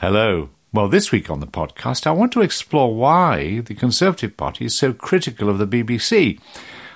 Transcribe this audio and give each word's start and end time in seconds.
Hello. 0.00 0.50
Well, 0.72 0.88
this 0.88 1.10
week 1.10 1.28
on 1.28 1.40
the 1.40 1.46
podcast, 1.48 2.06
I 2.06 2.12
want 2.12 2.30
to 2.34 2.40
explore 2.40 2.94
why 2.94 3.62
the 3.62 3.74
Conservative 3.74 4.36
Party 4.36 4.64
is 4.64 4.78
so 4.78 4.92
critical 4.92 5.48
of 5.48 5.58
the 5.58 5.66
BBC. 5.66 6.38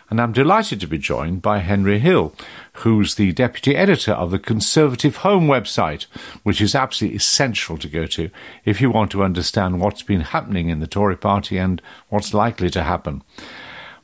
And 0.08 0.20
I'm 0.20 0.30
delighted 0.30 0.80
to 0.80 0.86
be 0.86 0.98
joined 0.98 1.42
by 1.42 1.58
Henry 1.58 1.98
Hill, 1.98 2.32
who's 2.74 3.16
the 3.16 3.32
deputy 3.32 3.74
editor 3.74 4.12
of 4.12 4.30
the 4.30 4.38
Conservative 4.38 5.16
Home 5.16 5.48
website, 5.48 6.04
which 6.44 6.60
is 6.60 6.76
absolutely 6.76 7.16
essential 7.16 7.76
to 7.78 7.88
go 7.88 8.06
to 8.06 8.30
if 8.64 8.80
you 8.80 8.88
want 8.88 9.10
to 9.10 9.24
understand 9.24 9.80
what's 9.80 10.04
been 10.04 10.20
happening 10.20 10.68
in 10.68 10.78
the 10.78 10.86
Tory 10.86 11.16
party 11.16 11.58
and 11.58 11.82
what's 12.08 12.32
likely 12.32 12.70
to 12.70 12.84
happen. 12.84 13.24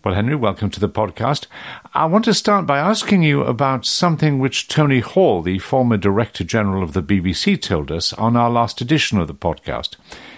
Well, 0.05 0.15
Henry, 0.15 0.37
welcome 0.37 0.71
to 0.71 0.79
the 0.79 0.89
podcast. 0.89 1.47
I 1.93 2.07
want 2.07 2.25
to 2.27 2.33
start 2.33 2.67
by 2.67 2.79
asking 2.79 3.25
you 3.25 3.43
about 3.43 3.85
something 3.85 4.39
which 4.39 4.69
Tony 4.69 5.01
Hall, 5.01 5.43
the 5.43 5.59
former 5.59 5.97
Director 5.97 6.45
General 6.45 6.85
of 6.85 6.93
the 6.93 7.03
BBC, 7.03 7.61
told 7.61 7.91
us 7.91 8.13
on 8.13 8.37
our 8.37 8.49
last 8.49 8.81
edition 8.81 9.19
of 9.19 9.27
the 9.27 9.35
podcast. 9.35 9.97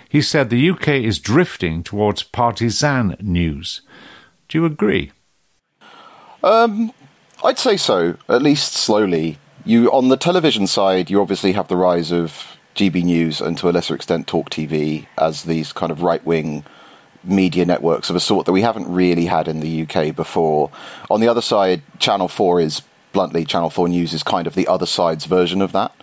He 0.08 0.22
said 0.22 0.48
the 0.48 0.70
UK 0.70 0.88
is 0.88 1.18
drifting 1.18 1.82
towards 1.82 2.22
partisan 2.22 3.16
news. 3.20 3.82
Do 4.48 4.56
you 4.56 4.64
agree? 4.64 5.12
Um, 6.42 6.94
I'd 7.44 7.58
say 7.58 7.76
so, 7.76 8.16
at 8.30 8.40
least 8.40 8.72
slowly. 8.72 9.36
You 9.66 9.92
on 9.92 10.08
the 10.08 10.16
television 10.16 10.68
side, 10.68 11.10
you 11.10 11.20
obviously 11.20 11.52
have 11.52 11.68
the 11.68 11.76
rise 11.76 12.10
of 12.10 12.56
GB 12.74 13.04
News 13.04 13.42
and 13.42 13.58
to 13.58 13.68
a 13.68 13.72
lesser 13.72 13.94
extent 13.94 14.26
Talk 14.26 14.48
TV 14.48 15.06
as 15.18 15.42
these 15.42 15.74
kind 15.74 15.92
of 15.92 16.02
right 16.02 16.24
wing 16.24 16.64
media 17.22 17.64
networks 17.64 18.10
of 18.10 18.16
a 18.16 18.20
sort 18.20 18.46
that 18.46 18.52
we 18.52 18.62
haven't 18.62 18.92
really 18.92 19.26
had 19.26 19.48
in 19.48 19.60
the 19.60 19.82
UK 19.82 20.14
before. 20.14 20.70
On 21.10 21.20
the 21.20 21.28
other 21.28 21.42
side, 21.42 21.82
Channel 21.98 22.28
4 22.28 22.60
is 22.60 22.82
bluntly, 23.12 23.44
Channel 23.44 23.70
4 23.70 23.88
News 23.88 24.14
is 24.14 24.22
kind 24.22 24.46
of 24.46 24.54
the 24.54 24.66
other 24.66 24.86
side's 24.86 25.24
version 25.26 25.60
of 25.62 25.72
that. 25.72 25.94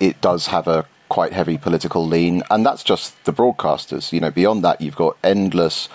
It 0.00 0.20
does 0.20 0.48
have 0.48 0.66
a 0.66 0.86
quite 1.08 1.32
heavy 1.32 1.58
political 1.58 2.04
lean, 2.04 2.42
and 2.50 2.64
that's 2.66 2.82
just 2.82 3.24
the 3.24 3.32
broadcasters. 3.32 4.12
You 4.12 4.20
know, 4.20 4.30
beyond 4.30 4.64
that, 4.64 4.80
you've 4.80 4.96
got 4.96 5.16
endless 5.22 5.88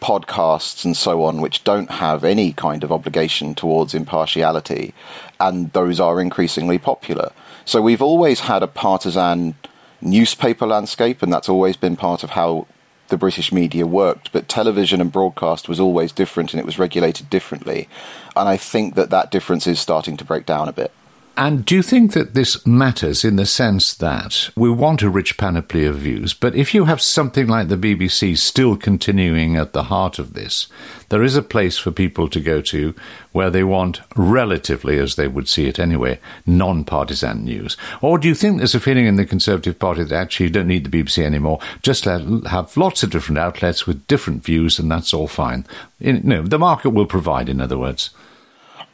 podcasts 0.00 0.84
and 0.84 0.96
so 0.96 1.24
on, 1.24 1.40
which 1.40 1.62
don't 1.62 1.90
have 1.90 2.24
any 2.24 2.52
kind 2.52 2.82
of 2.82 2.90
obligation 2.90 3.54
towards 3.54 3.94
impartiality, 3.94 4.94
and 5.38 5.72
those 5.72 6.00
are 6.00 6.20
increasingly 6.20 6.78
popular. 6.78 7.32
So 7.64 7.82
we've 7.82 8.02
always 8.02 8.40
had 8.40 8.62
a 8.62 8.66
partisan 8.66 9.54
newspaper 10.00 10.66
landscape, 10.66 11.22
and 11.22 11.32
that's 11.32 11.48
always 11.48 11.76
been 11.76 11.96
part 11.96 12.24
of 12.24 12.30
how 12.30 12.66
the 13.08 13.16
British 13.18 13.52
media 13.52 13.86
worked, 13.86 14.32
but 14.32 14.48
television 14.48 15.00
and 15.00 15.12
broadcast 15.12 15.68
was 15.68 15.80
always 15.80 16.12
different 16.12 16.52
and 16.52 16.60
it 16.60 16.66
was 16.66 16.78
regulated 16.78 17.28
differently. 17.28 17.88
And 18.36 18.48
I 18.48 18.56
think 18.56 18.94
that 18.94 19.10
that 19.10 19.30
difference 19.30 19.66
is 19.66 19.78
starting 19.78 20.16
to 20.16 20.24
break 20.24 20.46
down 20.46 20.68
a 20.68 20.72
bit. 20.72 20.92
And 21.34 21.64
do 21.64 21.74
you 21.74 21.82
think 21.82 22.12
that 22.12 22.34
this 22.34 22.66
matters 22.66 23.24
in 23.24 23.36
the 23.36 23.46
sense 23.46 23.94
that 23.94 24.50
we 24.54 24.68
want 24.68 25.00
a 25.00 25.08
rich 25.08 25.38
panoply 25.38 25.86
of 25.86 25.96
views, 25.96 26.34
but 26.34 26.54
if 26.54 26.74
you 26.74 26.84
have 26.84 27.00
something 27.00 27.46
like 27.46 27.68
the 27.68 27.76
BBC 27.76 28.36
still 28.36 28.76
continuing 28.76 29.56
at 29.56 29.72
the 29.72 29.84
heart 29.84 30.18
of 30.18 30.34
this, 30.34 30.66
there 31.08 31.22
is 31.22 31.34
a 31.34 31.42
place 31.42 31.78
for 31.78 31.90
people 31.90 32.28
to 32.28 32.38
go 32.38 32.60
to 32.62 32.94
where 33.32 33.48
they 33.48 33.64
want 33.64 34.02
relatively, 34.14 34.98
as 34.98 35.16
they 35.16 35.26
would 35.26 35.48
see 35.48 35.66
it 35.66 35.78
anyway, 35.78 36.20
non 36.44 36.84
partisan 36.84 37.44
news? 37.44 37.78
Or 38.02 38.18
do 38.18 38.28
you 38.28 38.34
think 38.34 38.58
there's 38.58 38.74
a 38.74 38.80
feeling 38.80 39.06
in 39.06 39.16
the 39.16 39.24
Conservative 39.24 39.78
Party 39.78 40.04
that 40.04 40.14
actually 40.14 40.46
you 40.46 40.52
don't 40.52 40.68
need 40.68 40.84
the 40.84 41.02
BBC 41.02 41.24
anymore, 41.24 41.60
just 41.80 42.04
have 42.04 42.76
lots 42.76 43.02
of 43.02 43.10
different 43.10 43.38
outlets 43.38 43.86
with 43.86 44.06
different 44.06 44.44
views 44.44 44.78
and 44.78 44.90
that's 44.90 45.14
all 45.14 45.28
fine? 45.28 45.64
You 45.98 46.20
know, 46.20 46.42
the 46.42 46.58
market 46.58 46.90
will 46.90 47.06
provide, 47.06 47.48
in 47.48 47.62
other 47.62 47.78
words. 47.78 48.10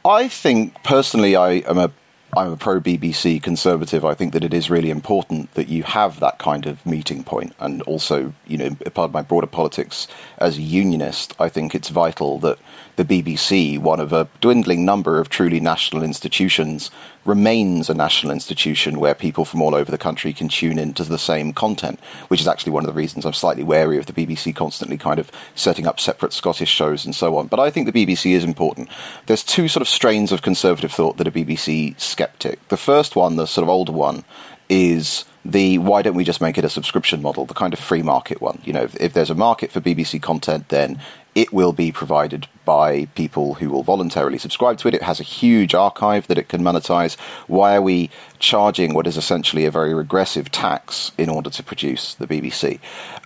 I 0.05 0.29
think 0.29 0.81
personally, 0.83 1.35
I 1.35 1.63
am 1.67 1.77
a 1.77 1.91
I'm 2.37 2.53
a 2.53 2.57
pro 2.57 2.79
BBC 2.79 3.41
conservative. 3.41 4.05
I 4.05 4.13
think 4.13 4.33
that 4.33 4.43
it 4.43 4.53
is 4.53 4.69
really 4.69 4.91
important 4.91 5.53
that 5.55 5.67
you 5.67 5.83
have 5.83 6.19
that 6.19 6.37
kind 6.37 6.67
of 6.67 6.85
meeting 6.85 7.23
point, 7.23 7.55
and 7.59 7.81
also, 7.83 8.33
you 8.45 8.57
know, 8.57 8.69
part 8.93 9.09
of 9.09 9.13
my 9.13 9.23
broader 9.23 9.47
politics 9.47 10.07
as 10.37 10.57
a 10.57 10.61
unionist, 10.61 11.33
I 11.39 11.49
think 11.49 11.73
it's 11.73 11.89
vital 11.89 12.37
that 12.39 12.59
the 12.95 13.05
BBC, 13.05 13.79
one 13.79 13.99
of 13.99 14.11
a 14.11 14.27
dwindling 14.41 14.85
number 14.85 15.19
of 15.19 15.29
truly 15.29 15.59
national 15.59 16.03
institutions, 16.03 16.91
remains 17.25 17.89
a 17.89 17.93
national 17.93 18.31
institution 18.31 18.99
where 18.99 19.13
people 19.13 19.45
from 19.45 19.61
all 19.61 19.75
over 19.75 19.91
the 19.91 19.97
country 19.97 20.33
can 20.33 20.49
tune 20.49 20.79
into 20.79 21.03
the 21.03 21.17
same 21.17 21.53
content, 21.53 21.99
which 22.27 22.41
is 22.41 22.47
actually 22.47 22.71
one 22.71 22.83
of 22.83 22.87
the 22.87 22.99
reasons 22.99 23.25
I'm 23.25 23.33
slightly 23.33 23.63
wary 23.63 23.97
of 23.97 24.05
the 24.05 24.13
BBC 24.13 24.55
constantly 24.55 24.97
kind 24.97 25.19
of 25.19 25.31
setting 25.55 25.87
up 25.87 25.99
separate 25.99 26.33
Scottish 26.33 26.69
shows 26.69 27.05
and 27.05 27.15
so 27.15 27.37
on. 27.37 27.47
But 27.47 27.59
I 27.59 27.69
think 27.69 27.91
the 27.91 28.05
BBC 28.05 28.31
is 28.31 28.43
important. 28.43 28.89
There's 29.27 29.43
two 29.43 29.67
sort 29.67 29.81
of 29.81 29.87
strains 29.87 30.31
of 30.31 30.41
conservative 30.41 30.91
thought 30.91 31.17
that 31.17 31.27
a 31.27 31.31
BBC 31.31 31.99
skeptic. 31.99 32.67
The 32.69 32.77
first 32.77 33.15
one, 33.15 33.35
the 33.35 33.45
sort 33.45 33.63
of 33.63 33.69
older 33.69 33.91
one, 33.91 34.23
is 34.69 35.25
the 35.45 35.77
why 35.77 36.01
don't 36.01 36.15
we 36.15 36.23
just 36.23 36.41
make 36.41 36.57
it 36.57 36.65
a 36.65 36.69
subscription 36.69 37.21
model, 37.21 37.45
the 37.45 37.53
kind 37.53 37.73
of 37.73 37.79
free 37.79 38.03
market 38.03 38.41
one. 38.41 38.61
You 38.63 38.73
know, 38.73 38.83
if, 38.83 38.95
if, 38.99 39.13
there's 39.13 39.29
a 39.29 39.35
market 39.35 39.71
for 39.71 39.81
BBC 39.81 40.21
content, 40.21 40.69
then 40.69 41.01
it 41.39 41.53
will 41.53 41.71
be 41.71 41.89
provided 41.89 42.49
by 42.65 43.05
people 43.15 43.53
who 43.53 43.69
will 43.69 43.81
voluntarily 43.81 44.37
subscribe 44.37 44.77
to 44.77 44.89
it. 44.89 44.93
It 44.93 45.03
has 45.03 45.21
a 45.21 45.23
huge 45.39 45.73
archive 45.73 46.27
that 46.27 46.37
it 46.37 46.49
can 46.49 46.61
monetize. 46.61 47.17
Why 47.47 47.75
are 47.75 47.81
we 47.81 48.09
charging 48.39 48.93
what 48.93 49.07
is 49.07 49.15
essentially 49.15 49.63
a 49.63 49.71
very 49.71 49.93
regressive 49.93 50.51
tax 50.51 51.13
in 51.17 51.29
order 51.29 51.49
to 51.49 51.63
produce 51.63 52.13
the 52.13 52.27
BBC? 52.27 52.81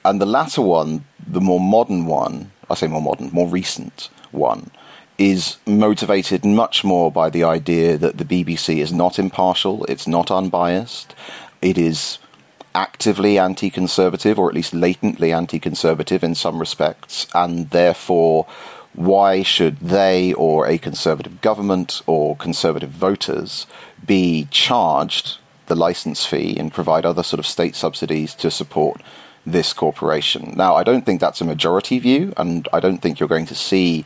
And 0.05 0.21
the 0.21 0.27
latter 0.27 0.61
one, 0.61 1.05
the 1.25 1.41
more 1.41 1.59
modern 1.59 2.05
one, 2.05 2.51
I 2.69 2.75
say 2.75 2.85
more 2.85 3.01
modern, 3.01 3.31
more 3.31 3.47
recent 3.47 4.09
one, 4.31 4.69
is 5.17 5.57
motivated 5.65 6.45
much 6.45 6.83
more 6.83 7.11
by 7.11 7.31
the 7.31 7.43
idea 7.43 7.97
that 7.97 8.19
the 8.19 8.25
BBC 8.25 8.77
is 8.77 8.93
not 8.93 9.17
impartial, 9.17 9.85
it's 9.85 10.07
not 10.07 10.29
unbiased, 10.29 11.15
it 11.63 11.79
is 11.79 12.19
actively 12.75 13.37
anti 13.37 13.69
conservative, 13.69 14.39
or 14.39 14.49
at 14.49 14.55
least 14.55 14.73
latently 14.73 15.31
anti 15.31 15.59
conservative 15.59 16.23
in 16.23 16.35
some 16.35 16.59
respects, 16.59 17.27
and 17.33 17.69
therefore, 17.69 18.45
why 18.93 19.41
should 19.43 19.77
they 19.79 20.33
or 20.33 20.67
a 20.67 20.77
conservative 20.77 21.41
government 21.41 22.01
or 22.05 22.35
conservative 22.37 22.91
voters 22.91 23.65
be 24.05 24.47
charged 24.51 25.39
the 25.65 25.75
license 25.75 26.25
fee 26.25 26.57
and 26.57 26.73
provide 26.73 27.05
other 27.05 27.23
sort 27.23 27.39
of 27.39 27.45
state 27.45 27.75
subsidies 27.75 28.35
to 28.35 28.51
support 28.51 29.01
this 29.45 29.73
corporation? 29.73 30.53
Now, 30.55 30.75
I 30.75 30.83
don't 30.83 31.05
think 31.05 31.19
that's 31.19 31.41
a 31.41 31.45
majority 31.45 31.99
view, 31.99 32.33
and 32.37 32.67
I 32.71 32.79
don't 32.79 32.99
think 32.99 33.19
you're 33.19 33.29
going 33.29 33.47
to 33.47 33.55
see 33.55 34.05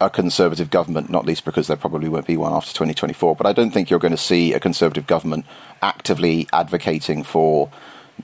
a 0.00 0.10
conservative 0.10 0.70
government, 0.70 1.08
not 1.08 1.24
least 1.24 1.44
because 1.44 1.68
there 1.68 1.76
probably 1.76 2.08
won't 2.08 2.26
be 2.26 2.36
one 2.36 2.52
after 2.52 2.72
2024, 2.72 3.36
but 3.36 3.46
I 3.46 3.52
don't 3.52 3.70
think 3.70 3.88
you're 3.88 4.00
going 4.00 4.10
to 4.10 4.18
see 4.18 4.52
a 4.52 4.60
conservative 4.60 5.06
government 5.06 5.46
actively 5.82 6.48
advocating 6.52 7.22
for 7.22 7.70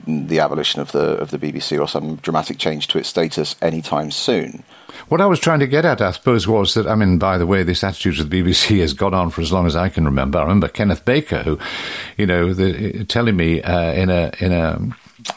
the 0.07 0.39
abolition 0.39 0.81
of 0.81 0.93
the 0.93 1.17
of 1.19 1.31
the 1.31 1.39
BBC 1.39 1.81
or 1.81 1.89
some 1.89 2.17
dramatic 2.17 2.59
change 2.59 2.89
to 2.89 2.99
its 2.99 3.09
status 3.09 3.57
anytime 3.61 4.11
soon. 4.11 4.63
What 5.09 5.21
I 5.21 5.27
was 5.27 5.41
trying 5.41 5.61
to 5.61 5.67
get 5.67 5.85
at, 5.85 6.01
I 6.01 6.13
suppose, 6.13 6.47
was 6.47 6.75
that 6.75 6.87
I 6.87 6.95
mean, 6.95 7.19
by 7.19 7.39
the 7.39 7.47
way, 7.47 7.63
this 7.63 7.85
attitude 7.85 8.17
to 8.17 8.25
the 8.25 8.43
BBC 8.43 8.81
has 8.81 8.93
gone 8.93 9.15
on 9.15 9.31
for 9.31 9.41
as 9.41 9.53
long 9.53 9.67
as 9.67 9.77
I 9.77 9.89
can 9.89 10.05
remember. 10.05 10.39
I 10.39 10.43
remember 10.43 10.69
Kenneth 10.69 11.05
Baker, 11.05 11.43
who, 11.43 11.59
you 12.17 12.27
know, 12.27 12.53
the, 12.53 13.05
telling 13.05 13.37
me 13.37 13.63
uh, 13.63 13.93
in 13.93 14.11
a 14.11 14.33
in 14.41 14.53
a 14.53 14.81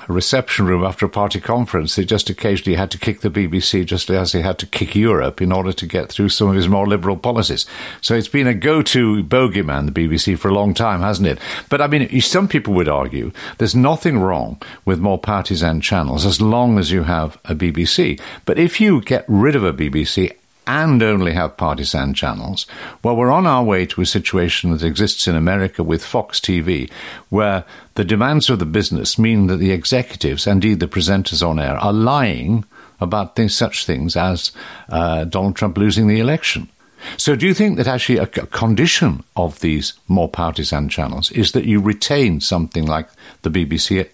reception 0.07 0.65
room 0.65 0.83
after 0.83 1.05
a 1.05 1.09
party 1.09 1.39
conference, 1.39 1.95
he 1.95 2.05
just 2.05 2.29
occasionally 2.29 2.75
had 2.75 2.91
to 2.91 2.97
kick 2.97 3.21
the 3.21 3.29
BBC 3.29 3.85
just 3.85 4.09
as 4.09 4.31
he 4.31 4.41
had 4.41 4.59
to 4.59 4.65
kick 4.65 4.95
Europe 4.95 5.41
in 5.41 5.51
order 5.51 5.73
to 5.73 5.85
get 5.85 6.09
through 6.09 6.29
some 6.29 6.49
of 6.49 6.55
his 6.55 6.67
more 6.67 6.87
liberal 6.87 7.17
policies. 7.17 7.65
So 8.01 8.15
it's 8.15 8.27
been 8.27 8.47
a 8.47 8.53
go-to 8.53 9.23
bogeyman, 9.23 9.93
the 9.93 10.07
BBC, 10.07 10.37
for 10.37 10.49
a 10.49 10.53
long 10.53 10.73
time, 10.73 11.01
hasn't 11.01 11.27
it? 11.27 11.39
But 11.69 11.81
I 11.81 11.87
mean, 11.87 12.21
some 12.21 12.47
people 12.47 12.73
would 12.73 12.89
argue 12.89 13.31
there's 13.57 13.75
nothing 13.75 14.19
wrong 14.19 14.61
with 14.85 14.99
more 14.99 15.19
partisan 15.19 15.81
channels 15.81 16.25
as 16.25 16.41
long 16.41 16.77
as 16.77 16.91
you 16.91 17.03
have 17.03 17.37
a 17.45 17.55
BBC. 17.55 18.19
But 18.45 18.59
if 18.59 18.79
you 18.81 19.01
get 19.01 19.25
rid 19.27 19.55
of 19.55 19.63
a 19.63 19.73
BBC 19.73 20.31
and 20.67 21.01
only 21.01 21.33
have 21.33 21.57
partisan 21.57 22.13
channels, 22.13 22.65
well, 23.03 23.15
we're 23.15 23.31
on 23.31 23.45
our 23.47 23.63
way 23.63 23.85
to 23.87 24.01
a 24.01 24.05
situation 24.05 24.71
that 24.71 24.83
exists 24.83 25.27
in 25.27 25.35
America 25.35 25.83
with 25.83 26.03
Fox 26.03 26.39
TV, 26.39 26.89
where 27.29 27.65
the 27.95 28.05
demands 28.05 28.49
of 28.49 28.59
the 28.59 28.65
business 28.65 29.19
mean 29.19 29.47
that 29.47 29.57
the 29.57 29.71
executives, 29.71 30.47
indeed 30.47 30.79
the 30.79 30.87
presenters 30.87 31.47
on 31.47 31.59
air, 31.59 31.77
are 31.77 31.93
lying 31.93 32.65
about 32.99 33.35
things, 33.35 33.55
such 33.55 33.85
things 33.85 34.15
as 34.15 34.51
uh, 34.89 35.25
Donald 35.25 35.55
Trump 35.55 35.77
losing 35.77 36.07
the 36.07 36.19
election. 36.19 36.69
So, 37.17 37.35
do 37.35 37.45
you 37.45 37.53
think 37.53 37.77
that 37.77 37.87
actually 37.87 38.17
a, 38.17 38.27
condition 38.27 39.23
of 39.35 39.59
these 39.59 39.93
more 40.07 40.29
partisan 40.29 40.89
channels 40.89 41.31
is 41.31 41.51
that 41.51 41.65
you 41.65 41.81
retain 41.81 42.39
something 42.39 42.85
like 42.85 43.09
the 43.41 43.49
BBC 43.49 44.09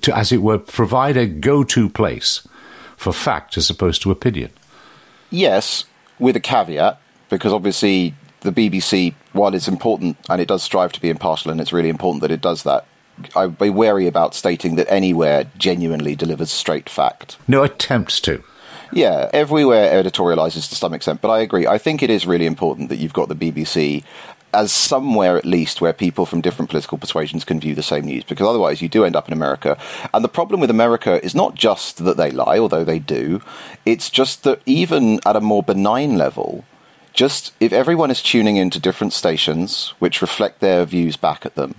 to, 0.00 0.16
as 0.16 0.32
it 0.32 0.42
were, 0.42 0.58
provide 0.58 1.16
a 1.16 1.26
go 1.26 1.62
to 1.64 1.88
place 1.88 2.46
for 2.96 3.12
fact 3.12 3.56
as 3.56 3.70
opposed 3.70 4.02
to 4.02 4.10
opinion? 4.10 4.50
Yes, 5.34 5.84
with 6.20 6.36
a 6.36 6.40
caveat, 6.40 7.00
because 7.28 7.52
obviously 7.52 8.14
the 8.42 8.52
BBC, 8.52 9.14
while 9.32 9.52
it's 9.52 9.66
important 9.66 10.16
and 10.30 10.40
it 10.40 10.46
does 10.46 10.62
strive 10.62 10.92
to 10.92 11.00
be 11.00 11.10
impartial, 11.10 11.50
and 11.50 11.60
it's 11.60 11.72
really 11.72 11.88
important 11.88 12.22
that 12.22 12.30
it 12.30 12.40
does 12.40 12.62
that, 12.62 12.86
I'd 13.34 13.58
be 13.58 13.68
wary 13.68 14.06
about 14.06 14.36
stating 14.36 14.76
that 14.76 14.86
anywhere 14.88 15.50
genuinely 15.58 16.14
delivers 16.14 16.52
straight 16.52 16.88
fact. 16.88 17.36
No 17.48 17.64
attempts 17.64 18.20
to. 18.22 18.44
Yeah, 18.92 19.28
everywhere 19.32 20.00
editorializes 20.00 20.68
to 20.68 20.76
some 20.76 20.94
extent, 20.94 21.20
but 21.20 21.30
I 21.30 21.40
agree. 21.40 21.66
I 21.66 21.78
think 21.78 22.00
it 22.00 22.10
is 22.10 22.28
really 22.28 22.46
important 22.46 22.88
that 22.90 22.98
you've 22.98 23.12
got 23.12 23.28
the 23.28 23.34
BBC 23.34 24.04
as 24.54 24.72
somewhere 24.72 25.36
at 25.36 25.44
least 25.44 25.80
where 25.80 25.92
people 25.92 26.24
from 26.24 26.40
different 26.40 26.70
political 26.70 26.96
persuasions 26.96 27.44
can 27.44 27.60
view 27.60 27.74
the 27.74 27.82
same 27.82 28.06
news, 28.06 28.24
because 28.24 28.46
otherwise 28.46 28.80
you 28.80 28.88
do 28.88 29.04
end 29.04 29.16
up 29.16 29.28
in 29.28 29.34
America. 29.34 29.76
And 30.14 30.24
the 30.24 30.28
problem 30.28 30.60
with 30.60 30.70
America 30.70 31.22
is 31.24 31.34
not 31.34 31.54
just 31.54 32.04
that 32.04 32.16
they 32.16 32.30
lie, 32.30 32.58
although 32.58 32.84
they 32.84 32.98
do, 32.98 33.42
it's 33.84 34.08
just 34.08 34.44
that 34.44 34.62
even 34.64 35.20
at 35.26 35.36
a 35.36 35.40
more 35.40 35.62
benign 35.62 36.16
level, 36.16 36.64
just 37.12 37.52
if 37.60 37.72
everyone 37.72 38.10
is 38.10 38.22
tuning 38.22 38.56
into 38.56 38.80
different 38.80 39.12
stations 39.12 39.94
which 39.98 40.22
reflect 40.22 40.60
their 40.60 40.84
views 40.84 41.16
back 41.16 41.44
at 41.44 41.54
them, 41.54 41.74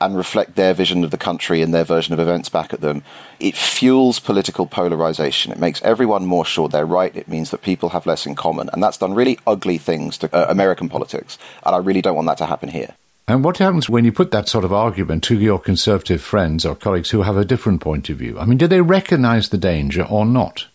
and 0.00 0.16
reflect 0.16 0.56
their 0.56 0.72
vision 0.72 1.04
of 1.04 1.10
the 1.10 1.18
country 1.18 1.62
and 1.62 1.74
their 1.74 1.84
version 1.84 2.14
of 2.14 2.20
events 2.20 2.48
back 2.48 2.72
at 2.72 2.80
them, 2.80 3.02
it 3.38 3.56
fuels 3.56 4.18
political 4.18 4.66
polarization. 4.66 5.52
It 5.52 5.58
makes 5.58 5.82
everyone 5.82 6.26
more 6.26 6.44
sure 6.44 6.68
they're 6.68 6.86
right. 6.86 7.14
It 7.14 7.28
means 7.28 7.50
that 7.50 7.62
people 7.62 7.90
have 7.90 8.06
less 8.06 8.26
in 8.26 8.34
common. 8.34 8.70
And 8.72 8.82
that's 8.82 8.98
done 8.98 9.14
really 9.14 9.38
ugly 9.46 9.78
things 9.78 10.18
to 10.18 10.34
uh, 10.34 10.50
American 10.50 10.88
politics. 10.88 11.38
And 11.64 11.74
I 11.74 11.78
really 11.78 12.02
don't 12.02 12.16
want 12.16 12.28
that 12.28 12.38
to 12.38 12.46
happen 12.46 12.70
here. 12.70 12.94
And 13.28 13.44
what 13.44 13.58
happens 13.58 13.88
when 13.88 14.04
you 14.04 14.10
put 14.10 14.32
that 14.32 14.48
sort 14.48 14.64
of 14.64 14.72
argument 14.72 15.22
to 15.24 15.38
your 15.38 15.60
conservative 15.60 16.20
friends 16.20 16.66
or 16.66 16.74
colleagues 16.74 17.10
who 17.10 17.22
have 17.22 17.36
a 17.36 17.44
different 17.44 17.80
point 17.80 18.08
of 18.08 18.16
view? 18.16 18.38
I 18.38 18.44
mean, 18.44 18.58
do 18.58 18.66
they 18.66 18.80
recognize 18.80 19.50
the 19.50 19.58
danger 19.58 20.02
or 20.02 20.26
not? 20.26 20.66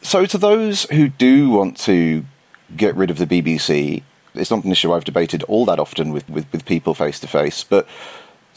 So, 0.00 0.24
to 0.26 0.38
those 0.38 0.84
who 0.90 1.08
do 1.08 1.50
want 1.50 1.76
to 1.78 2.24
get 2.76 2.94
rid 2.94 3.10
of 3.10 3.18
the 3.18 3.26
BBC, 3.26 4.04
it's 4.34 4.50
not 4.50 4.62
an 4.62 4.70
issue 4.70 4.92
I've 4.92 5.04
debated 5.04 5.42
all 5.44 5.64
that 5.64 5.80
often 5.80 6.12
with, 6.12 6.28
with, 6.30 6.46
with 6.52 6.64
people 6.66 6.94
face 6.94 7.18
to 7.20 7.26
face, 7.26 7.64
but 7.64 7.88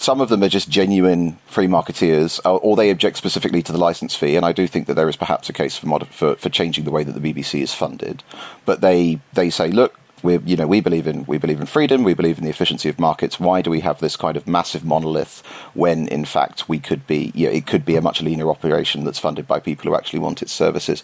some 0.02 0.20
of 0.20 0.30
them 0.30 0.42
are 0.42 0.50
just 0.50 0.68
genuine 0.68 1.38
free 1.46 1.68
marketeers, 1.68 2.40
or 2.44 2.76
they 2.76 2.90
object 2.90 3.18
specifically 3.18 3.62
to 3.62 3.72
the 3.72 3.78
license 3.78 4.16
fee. 4.16 4.36
And 4.36 4.44
I 4.44 4.52
do 4.52 4.66
think 4.66 4.88
that 4.88 4.96
there 4.96 5.08
is 5.08 5.16
perhaps 5.16 5.48
a 5.48 5.54
case 5.54 5.78
for, 5.78 5.86
mod- 5.86 6.08
for, 6.08 6.36
for 6.38 6.50
changing 6.50 6.86
the 6.86 6.92
way 6.92 7.04
that 7.04 7.12
the 7.12 7.34
BBC 7.34 7.62
is 7.62 7.76
funded. 7.76 8.24
But 8.66 8.82
they 8.82 9.20
they 9.34 9.52
say, 9.52 9.70
look, 9.70 10.00
we 10.24 10.40
you 10.40 10.56
know 10.56 10.66
we 10.66 10.82
believe 10.82 11.06
in 11.06 11.26
we 11.28 11.38
believe 11.38 11.60
in 11.60 11.68
freedom, 11.68 12.04
we 12.04 12.16
believe 12.16 12.40
in 12.40 12.44
the 12.44 12.50
efficiency 12.50 12.90
of 12.90 13.00
markets. 13.00 13.40
Why 13.40 13.62
do 13.62 13.70
we 13.70 13.82
have 13.82 14.00
this 14.00 14.16
kind 14.16 14.38
of 14.38 14.48
massive 14.48 14.84
monolith 14.84 15.44
when 15.76 16.08
in 16.08 16.26
fact 16.26 16.68
we 16.68 16.80
could 16.80 17.06
be 17.06 17.32
you 17.36 17.46
know, 17.48 17.54
it 17.54 17.68
could 17.68 17.86
be 17.86 17.96
a 17.96 18.02
much 18.02 18.24
leaner 18.24 18.50
operation 18.50 19.04
that's 19.04 19.20
funded 19.20 19.48
by 19.48 19.60
people 19.60 19.88
who 19.88 19.96
actually 19.96 20.20
want 20.20 20.42
its 20.42 20.52
services? 20.52 21.04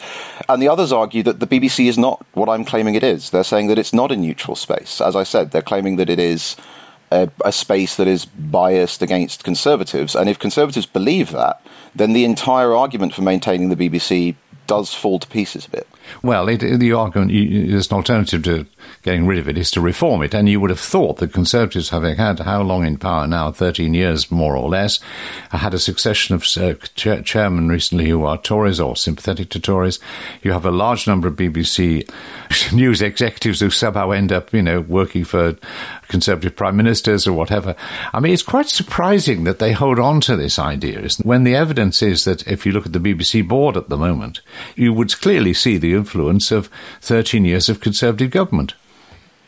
And 0.49 0.59
the 0.59 0.69
others 0.69 0.91
argue 0.91 1.21
that 1.21 1.39
the 1.39 1.47
BBC 1.47 1.87
is 1.87 1.99
not 1.99 2.25
what 2.33 2.49
I'm 2.49 2.65
claiming 2.65 2.95
it 2.95 3.03
is. 3.03 3.29
They're 3.29 3.43
saying 3.43 3.67
that 3.67 3.77
it's 3.77 3.93
not 3.93 4.11
a 4.11 4.17
neutral 4.17 4.55
space. 4.55 5.01
As 5.01 5.15
I 5.15 5.21
said, 5.21 5.51
they're 5.51 5.61
claiming 5.61 5.97
that 5.97 6.09
it 6.09 6.19
is 6.19 6.55
a, 7.11 7.29
a, 7.45 7.51
space 7.51 7.95
that 7.95 8.07
is 8.07 8.25
biased 8.25 9.01
against 9.01 9.43
conservatives. 9.43 10.15
And 10.15 10.29
if 10.29 10.39
conservatives 10.39 10.85
believe 10.85 11.31
that, 11.31 11.61
then 11.95 12.13
the 12.13 12.25
entire 12.25 12.75
argument 12.75 13.13
for 13.13 13.21
maintaining 13.21 13.69
the 13.69 13.75
BBC 13.75 14.35
does 14.67 14.93
fall 14.93 15.17
to 15.19 15.27
pieces 15.27 15.65
a 15.65 15.69
bit. 15.69 15.87
Well, 16.21 16.47
it, 16.49 16.59
the 16.59 16.93
argument 16.93 17.31
is 17.31 17.89
an 17.89 17.95
alternative 17.95 18.43
to 18.43 18.65
getting 19.03 19.25
rid 19.25 19.39
of 19.39 19.47
it 19.47 19.57
is 19.57 19.71
to 19.71 19.81
reform 19.81 20.21
it. 20.21 20.33
And 20.33 20.49
you 20.49 20.59
would 20.59 20.69
have 20.69 20.79
thought 20.79 21.17
that 21.17 21.33
Conservatives, 21.33 21.89
having 21.89 22.15
had 22.15 22.39
how 22.39 22.61
long 22.61 22.85
in 22.85 22.97
power 22.97 23.27
now, 23.27 23.51
13 23.51 23.93
years 23.93 24.29
more 24.31 24.55
or 24.55 24.69
less, 24.69 24.99
had 25.51 25.73
a 25.73 25.79
succession 25.79 26.35
of 26.35 26.43
uh, 26.57 26.73
chair- 26.95 27.21
chairmen 27.21 27.69
recently 27.69 28.09
who 28.09 28.23
are 28.23 28.37
Tories 28.37 28.79
or 28.79 28.95
sympathetic 28.95 29.49
to 29.49 29.59
Tories. 29.59 29.99
You 30.41 30.51
have 30.51 30.65
a 30.65 30.71
large 30.71 31.07
number 31.07 31.27
of 31.27 31.35
BBC 31.35 32.09
news 32.73 33.01
executives 33.01 33.59
who 33.59 33.69
somehow 33.69 34.11
end 34.11 34.31
up, 34.31 34.53
you 34.53 34.61
know, 34.61 34.81
working 34.81 35.23
for 35.23 35.55
Conservative 36.07 36.55
prime 36.55 36.77
ministers 36.77 37.27
or 37.27 37.33
whatever. 37.33 37.75
I 38.13 38.21
mean, 38.21 38.31
it's 38.31 38.43
quite 38.43 38.69
surprising 38.69 39.43
that 39.43 39.59
they 39.59 39.73
hold 39.73 39.99
on 39.99 40.21
to 40.21 40.37
this 40.37 40.57
idea 40.57 40.97
when 41.23 41.43
the 41.43 41.55
evidence 41.55 42.01
is 42.01 42.23
that 42.23 42.47
if 42.47 42.65
you 42.65 42.71
look 42.71 42.85
at 42.85 42.93
the 42.93 42.99
BBC 42.99 43.47
board 43.47 43.77
at 43.77 43.89
the 43.89 43.97
moment, 43.97 44.41
you 44.75 44.93
would 44.93 45.19
clearly 45.19 45.53
see 45.53 45.77
the 45.77 45.93
influence 45.93 46.51
of 46.51 46.69
13 47.01 47.45
years 47.45 47.69
of 47.69 47.79
Conservative 47.79 48.31
government. 48.31 48.73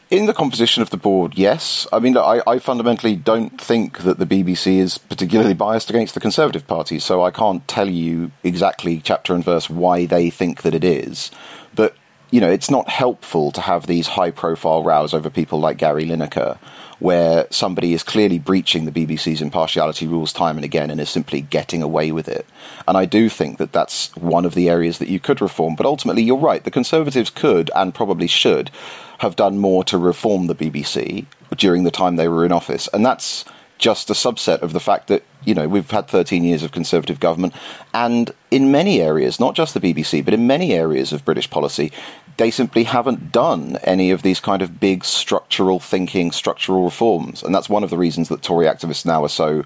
In 0.09 0.25
the 0.25 0.33
composition 0.33 0.81
of 0.81 0.89
the 0.89 0.97
board, 0.97 1.37
yes. 1.37 1.85
I 1.93 1.99
mean, 1.99 2.17
I, 2.17 2.41
I, 2.47 2.57
fundamentally 2.57 3.15
don't 3.15 3.61
think 3.61 3.99
that 3.99 4.17
the 4.17 4.25
BBC 4.25 4.77
is 4.77 4.97
particularly 4.97 5.53
biased 5.53 5.91
against 5.91 6.15
the 6.15 6.19
Conservative 6.19 6.65
Party, 6.65 6.97
so 6.97 7.23
I 7.23 7.29
can't 7.29 7.67
tell 7.67 7.87
you 7.87 8.31
exactly 8.43 9.01
chapter 9.01 9.35
and 9.35 9.43
verse 9.43 9.69
why 9.69 10.07
they 10.07 10.31
think 10.31 10.63
that 10.63 10.73
it 10.73 10.83
is. 10.83 11.29
But, 11.75 11.95
you 12.31 12.41
know, 12.41 12.49
it's 12.49 12.71
not 12.71 12.89
helpful 12.89 13.51
to 13.51 13.61
have 13.61 13.85
these 13.85 14.07
high 14.07 14.31
profile 14.31 14.81
rows 14.81 15.13
over 15.13 15.29
people 15.29 15.59
like 15.59 15.77
Gary 15.77 16.05
Lineker 16.05 16.57
where 16.97 17.45
somebody 17.49 17.93
is 17.93 18.03
clearly 18.03 18.39
breaching 18.39 18.85
the 18.85 18.91
BBC's 18.91 19.41
impartiality 19.41 20.05
rules 20.05 20.33
time 20.33 20.57
and 20.57 20.65
again 20.65 20.89
and 20.89 20.99
is 20.99 21.09
simply 21.09 21.39
getting 21.39 21.81
away 21.81 22.11
with 22.11 22.27
it. 22.27 22.45
And 22.87 22.97
I 22.97 23.05
do 23.05 23.29
think 23.29 23.57
that 23.57 23.71
that's 23.71 24.13
one 24.17 24.43
of 24.43 24.53
the 24.53 24.69
areas 24.69 24.97
that 24.97 25.07
you 25.07 25.19
could 25.19 25.39
reform. 25.39 25.75
But 25.75 25.85
ultimately, 25.85 26.23
you're 26.23 26.35
right. 26.35 26.63
The 26.63 26.71
Conservatives 26.71 27.29
could 27.29 27.71
and 27.73 27.93
probably 27.93 28.27
should 28.27 28.69
have 29.19 29.35
done 29.35 29.57
more 29.57 29.83
to 29.85 29.97
reform 29.97 30.47
the 30.47 30.55
BBC 30.55 31.25
during 31.55 31.83
the 31.83 31.91
time 31.91 32.15
they 32.15 32.27
were 32.27 32.45
in 32.45 32.51
office. 32.51 32.89
And 32.93 33.05
that's 33.05 33.45
just 33.77 34.09
a 34.09 34.13
subset 34.13 34.61
of 34.61 34.73
the 34.73 34.79
fact 34.79 35.07
that 35.07 35.23
you 35.45 35.53
know 35.53 35.65
we've 35.65 35.89
had 35.89 36.05
13 36.09 36.43
years 36.43 36.63
of 36.63 36.73
conservative 36.73 37.17
government 37.21 37.53
and 37.93 38.33
in 38.51 38.69
many 38.69 38.99
areas 38.99 39.39
not 39.39 39.55
just 39.55 39.73
the 39.73 39.79
BBC 39.79 40.23
but 40.25 40.33
in 40.33 40.45
many 40.45 40.73
areas 40.73 41.13
of 41.13 41.23
British 41.23 41.49
policy 41.49 41.89
they 42.39 42.49
simply 42.49 42.85
haven't 42.85 43.33
done 43.33 43.77
any 43.83 44.11
of 44.11 44.21
these 44.21 44.39
kind 44.39 44.61
of 44.61 44.79
big 44.79 45.03
structural 45.03 45.77
thinking, 45.77 46.31
structural 46.31 46.85
reforms. 46.85 47.43
And 47.43 47.53
that's 47.53 47.67
one 47.67 47.83
of 47.83 47.89
the 47.89 47.97
reasons 47.97 48.29
that 48.29 48.41
Tory 48.41 48.65
activists 48.65 49.05
now 49.05 49.25
are 49.25 49.29
so 49.29 49.65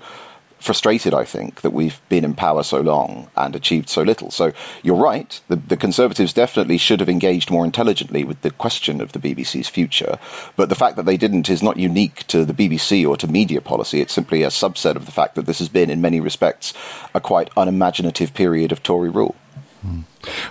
frustrated, 0.64 1.14
I 1.14 1.26
think, 1.26 1.62
that 1.62 1.72
we've 1.72 2.00
been 2.10 2.24
in 2.24 2.34
power 2.34 2.64
so 2.64 2.80
long 2.80 3.30
and 3.36 3.56
achieved 3.56 3.90
so 3.90 4.02
little. 4.02 4.32
So 4.32 4.54
you're 4.82 4.96
right. 4.96 5.40
The, 5.50 5.58
the, 5.58 5.78
Conservatives 5.78 6.32
definitely 6.32 6.78
should 6.78 7.02
have 7.02 7.10
engaged 7.10 7.52
more 7.52 7.66
intelligently 7.66 8.24
with 8.24 8.42
the 8.42 8.52
question 8.52 9.02
of 9.02 9.12
the 9.12 9.20
BBC's 9.20 9.68
future. 9.68 10.18
But 10.56 10.70
the 10.70 10.76
fact 10.76 10.96
that 10.96 11.06
they 11.06 11.18
didn't 11.18 11.50
is 11.50 11.62
not 11.62 11.78
unique 11.78 12.26
to 12.28 12.46
the 12.46 12.54
BBC 12.54 13.08
or 13.08 13.18
to 13.18 13.28
media 13.28 13.60
policy. 13.60 14.00
It's 14.00 14.14
simply 14.14 14.44
a 14.44 14.48
subset 14.48 14.96
of 14.96 15.06
the 15.06 15.12
fact 15.12 15.36
that 15.36 15.46
this 15.46 15.60
has 15.60 15.68
been, 15.68 15.90
in 15.90 16.02
many 16.02 16.22
respects, 16.22 16.74
a 17.14 17.20
quite 17.20 17.50
unimaginative 17.58 18.34
period 18.34 18.72
of 18.72 18.82
Tory 18.82 19.10
rule. 19.10 19.36
Hmm. 19.84 20.00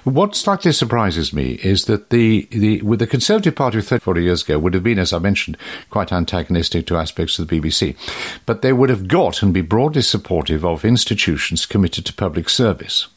What 0.05 0.37
slightly 0.37 0.73
surprises 0.73 1.32
me 1.32 1.52
is 1.62 1.87
that 1.87 2.11
the, 2.11 2.46
the 2.50 2.82
with 2.82 2.99
the 2.99 3.06
Conservative 3.06 3.55
Party 3.55 3.81
30, 3.81 4.02
40 4.02 4.23
years 4.23 4.43
ago 4.43 4.58
would 4.58 4.75
have 4.75 4.82
been, 4.82 4.99
as 4.99 5.14
I 5.14 5.19
mentioned, 5.19 5.56
quite 5.88 6.12
antagonistic 6.12 6.87
to 6.87 6.99
aspects 6.99 7.38
of 7.38 7.49
the 7.49 7.58
BBC, 7.58 7.96
but 8.44 8.61
they 8.61 8.75
would 8.75 8.90
have 8.90 9.08
got 9.08 9.43
and 9.43 9.55
be 9.55 9.62
broadly 9.62 10.02
supportive 10.02 10.67
of 10.67 10.84
institutions 10.84 11.64
committed 11.64 12.05
to 12.06 12.12
public 12.12 12.50
service. 12.50 13.08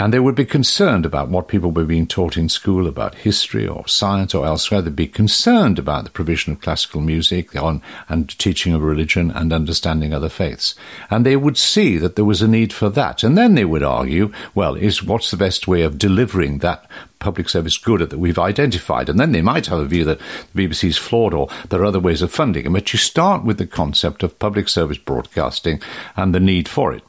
And 0.00 0.14
they 0.14 0.20
would 0.20 0.36
be 0.36 0.44
concerned 0.44 1.04
about 1.04 1.28
what 1.28 1.48
people 1.48 1.72
were 1.72 1.84
being 1.84 2.06
taught 2.06 2.36
in 2.36 2.48
school 2.48 2.86
about 2.86 3.16
history 3.16 3.66
or 3.66 3.88
science 3.88 4.32
or 4.32 4.46
elsewhere. 4.46 4.80
They'd 4.80 4.94
be 4.94 5.08
concerned 5.08 5.76
about 5.76 6.04
the 6.04 6.10
provision 6.10 6.52
of 6.52 6.60
classical 6.60 7.00
music 7.00 7.56
on, 7.56 7.82
and 8.08 8.38
teaching 8.38 8.74
of 8.74 8.82
religion 8.82 9.32
and 9.32 9.52
understanding 9.52 10.14
other 10.14 10.28
faiths. 10.28 10.76
And 11.10 11.26
they 11.26 11.34
would 11.34 11.58
see 11.58 11.96
that 11.98 12.14
there 12.14 12.24
was 12.24 12.42
a 12.42 12.46
need 12.46 12.72
for 12.72 12.88
that. 12.90 13.24
And 13.24 13.36
then 13.36 13.56
they 13.56 13.64
would 13.64 13.82
argue, 13.82 14.32
well, 14.54 14.76
is 14.76 15.02
what's 15.02 15.32
the 15.32 15.36
best 15.36 15.66
way 15.66 15.82
of 15.82 15.98
delivering 15.98 16.58
that 16.58 16.88
public 17.18 17.48
service 17.48 17.76
good 17.76 18.00
that 18.00 18.18
we've 18.18 18.38
identified. 18.38 19.08
And 19.08 19.18
then 19.18 19.32
they 19.32 19.42
might 19.42 19.66
have 19.66 19.78
a 19.78 19.84
view 19.84 20.04
that 20.04 20.20
the 20.54 20.68
BBC 20.68 20.88
is 20.88 20.96
flawed 20.96 21.34
or 21.34 21.48
there 21.68 21.82
are 21.82 21.86
other 21.86 22.00
ways 22.00 22.22
of 22.22 22.32
funding 22.32 22.66
it. 22.66 22.72
But 22.72 22.92
you 22.92 22.98
start 22.98 23.44
with 23.44 23.58
the 23.58 23.66
concept 23.66 24.22
of 24.22 24.38
public 24.38 24.68
service 24.68 24.98
broadcasting 24.98 25.80
and 26.16 26.34
the 26.34 26.40
need 26.40 26.68
for 26.68 26.92
it. 26.92 27.02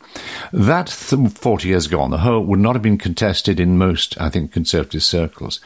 That 0.51 0.89
40 0.89 1.67
years 1.67 1.85
ago 1.85 2.01
on 2.01 2.09
the 2.09 2.19
whole 2.19 2.43
would 2.45 2.59
not 2.59 2.75
have 2.75 2.81
been 2.81 2.97
contested 2.97 3.59
in 3.59 3.77
most, 3.77 4.19
I 4.19 4.29
think, 4.29 4.51
conservative 4.51 5.03
circles. 5.03 5.59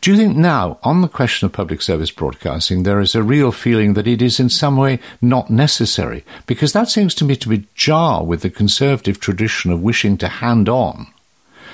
Do 0.00 0.10
you 0.10 0.16
think 0.16 0.36
now, 0.36 0.78
on 0.82 1.00
the 1.00 1.08
question 1.08 1.46
of 1.46 1.52
public 1.52 1.82
service 1.82 2.10
broadcasting, 2.10 2.82
there 2.82 3.00
is 3.00 3.14
a 3.14 3.22
real 3.22 3.50
feeling 3.50 3.94
that 3.94 4.06
it 4.06 4.22
is 4.22 4.38
in 4.38 4.48
some 4.48 4.76
way 4.76 5.00
not 5.20 5.50
necessary? 5.50 6.24
Because 6.46 6.72
that 6.72 6.88
seems 6.88 7.14
to 7.16 7.24
me 7.24 7.34
to 7.36 7.48
be 7.48 7.66
jar 7.74 8.24
with 8.24 8.42
the 8.42 8.50
conservative 8.50 9.18
tradition 9.18 9.72
of 9.72 9.82
wishing 9.82 10.16
to 10.18 10.28
hand 10.28 10.68
on 10.68 11.08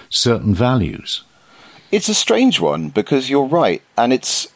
certain 0.09 0.55
values. 0.55 1.25
It's 1.95 2.09
a 2.09 2.15
strange 2.15 2.59
one 2.59 2.89
because 2.89 3.31
you're 3.31 3.45
right, 3.45 3.81
and 3.97 4.13
it's 4.13 4.49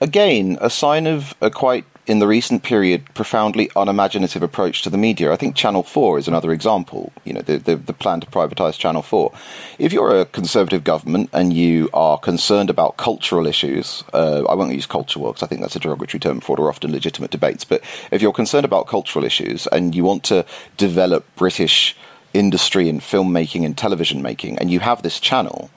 again 0.00 0.56
a 0.58 0.70
sign 0.70 1.06
of 1.06 1.34
a 1.42 1.50
quite 1.50 1.84
in 2.06 2.18
the 2.18 2.26
recent 2.26 2.62
period 2.62 3.04
profoundly 3.12 3.70
unimaginative 3.76 4.42
approach 4.42 4.80
to 4.80 4.88
the 4.88 4.96
media. 4.96 5.30
I 5.30 5.36
think 5.36 5.54
Channel 5.54 5.82
4 5.82 6.18
is 6.18 6.28
another 6.28 6.50
example, 6.50 7.12
you 7.26 7.34
know, 7.34 7.42
the, 7.42 7.58
the, 7.58 7.76
the, 7.76 7.92
plan 7.92 8.20
to 8.20 8.26
privatise 8.26 8.78
Channel 8.78 9.02
4. 9.02 9.30
If 9.78 9.92
you're 9.92 10.18
a 10.18 10.24
conservative 10.24 10.82
government 10.82 11.28
and 11.34 11.52
you 11.52 11.90
are 11.92 12.16
concerned 12.16 12.70
about 12.70 12.96
cultural 12.96 13.46
issues, 13.46 14.02
uh, 14.14 14.44
I 14.48 14.54
won't 14.54 14.72
use 14.72 14.86
culture 14.86 15.20
war 15.20 15.34
because 15.34 15.42
I 15.42 15.48
think 15.48 15.60
that's 15.60 15.76
a 15.76 15.78
derogatory 15.78 16.20
term 16.20 16.40
for 16.40 16.52
what 16.52 16.60
are 16.60 16.70
often 16.70 16.90
legitimate 16.90 17.30
debates, 17.30 17.66
but 17.66 17.82
if 18.10 18.22
you're 18.22 18.32
concerned 18.32 18.64
about 18.64 18.86
cultural 18.86 19.26
issues 19.26 19.66
and 19.66 19.94
you 19.94 20.04
want 20.04 20.24
to 20.24 20.46
develop 20.78 21.26
British 21.36 21.94
industry 22.32 22.88
in 22.88 22.98
filmmaking 22.98 23.62
and 23.66 23.76
television 23.76 24.22
making 24.22 24.58
and 24.58 24.70
you 24.70 24.80
have 24.80 25.02
this 25.02 25.20
channel, 25.20 25.70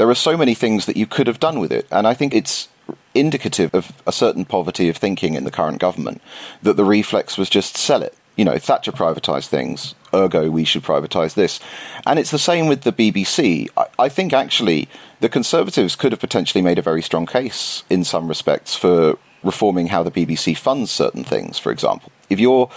there 0.00 0.08
are 0.08 0.14
so 0.14 0.34
many 0.34 0.54
things 0.54 0.86
that 0.86 0.96
you 0.96 1.06
could 1.06 1.26
have 1.26 1.38
done 1.38 1.60
with 1.60 1.70
it. 1.70 1.86
And 1.90 2.06
I 2.06 2.14
think 2.14 2.32
it's 2.32 2.70
indicative 3.14 3.74
of 3.74 3.92
a 4.06 4.12
certain 4.12 4.46
poverty 4.46 4.88
of 4.88 4.96
thinking 4.96 5.34
in 5.34 5.44
the 5.44 5.50
current 5.50 5.78
government 5.78 6.22
that 6.62 6.78
the 6.78 6.86
reflex 6.86 7.36
was 7.36 7.50
just 7.50 7.76
sell 7.76 8.02
it. 8.02 8.16
You 8.34 8.46
know, 8.46 8.56
Thatcher 8.56 8.92
privatised 8.92 9.48
things, 9.48 9.94
ergo 10.14 10.50
we 10.50 10.64
should 10.64 10.84
privatise 10.84 11.34
this. 11.34 11.60
And 12.06 12.18
it's 12.18 12.30
the 12.30 12.38
same 12.38 12.66
with 12.66 12.80
the 12.80 12.94
BBC. 12.94 13.68
I, 13.76 13.84
I, 13.98 14.08
think 14.08 14.32
actually 14.32 14.88
the 15.20 15.28
Conservatives 15.28 15.96
could 15.96 16.12
have 16.12 16.20
potentially 16.20 16.62
made 16.62 16.78
a 16.78 16.82
very 16.90 17.02
strong 17.02 17.26
case 17.26 17.84
in 17.90 18.02
some 18.02 18.26
respects 18.26 18.74
for 18.74 19.18
reforming 19.42 19.88
how 19.88 20.02
the 20.02 20.10
BBC 20.10 20.56
funds 20.56 20.90
certain 20.90 21.24
things, 21.24 21.58
for 21.58 21.70
example. 21.70 22.10
If 22.30 22.40
you 22.40 22.70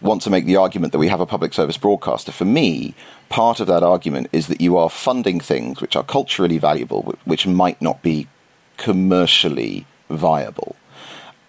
want 0.00 0.22
to 0.22 0.30
make 0.30 0.46
the 0.46 0.56
argument 0.56 0.92
that 0.92 0.98
we 0.98 1.08
have 1.08 1.20
a 1.20 1.26
public 1.26 1.52
service 1.52 1.76
broadcaster, 1.76 2.32
for 2.32 2.44
me, 2.44 2.94
part 3.28 3.60
of 3.60 3.66
that 3.66 3.82
argument 3.82 4.28
is 4.32 4.46
that 4.46 4.60
you 4.60 4.76
are 4.76 4.90
funding 4.90 5.40
things 5.40 5.80
which 5.80 5.96
are 5.96 6.02
culturally 6.02 6.58
valuable, 6.58 7.14
which 7.24 7.46
might 7.46 7.80
not 7.80 8.02
be 8.02 8.26
commercially 8.76 9.86
viable. 10.08 10.76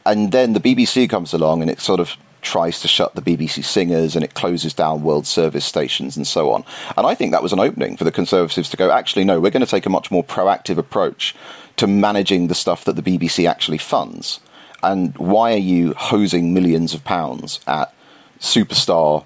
And 0.06 0.32
then 0.32 0.54
the 0.54 0.60
BBC 0.60 1.10
comes 1.10 1.34
along 1.34 1.62
and 1.62 1.70
it 1.70 1.80
sort 1.80 2.00
of 2.00 2.18
tries 2.42 2.82
to 2.82 2.88
shut 2.88 3.14
the 3.16 3.22
BBC 3.22 3.64
singers 3.64 4.16
and 4.16 4.24
it 4.24 4.34
closes 4.34 4.74
down 4.74 5.04
World 5.04 5.28
Service 5.28 5.64
stations 5.64 6.18
and 6.18 6.26
so 6.26 6.52
on. 6.52 6.66
And 6.98 7.06
I 7.06 7.16
think 7.16 7.32
that 7.32 7.44
was 7.44 7.54
an 7.54 7.60
opening 7.60 7.98
for 7.98 8.04
the 8.04 8.12
Conservatives 8.12 8.70
to 8.70 8.78
go, 8.78 8.92
actually, 8.92 9.24
no, 9.24 9.40
we're 9.40 9.52
going 9.52 9.66
to 9.66 9.70
take 9.70 9.86
a 9.86 9.92
much 9.92 10.12
more 10.12 10.24
proactive 10.24 10.78
approach 10.78 11.36
to 11.78 11.88
managing 11.88 12.48
the 12.48 12.56
stuff 12.56 12.84
that 12.86 12.96
the 12.96 13.04
BBC 13.04 13.48
actually 13.48 13.78
funds. 13.78 14.40
And 14.84 15.16
why 15.18 15.54
are 15.54 15.58
you 15.58 15.94
hosing 15.94 16.54
millions 16.54 16.94
of 16.94 17.04
pounds 17.04 17.60
at 17.68 17.94
superstar 18.42 19.26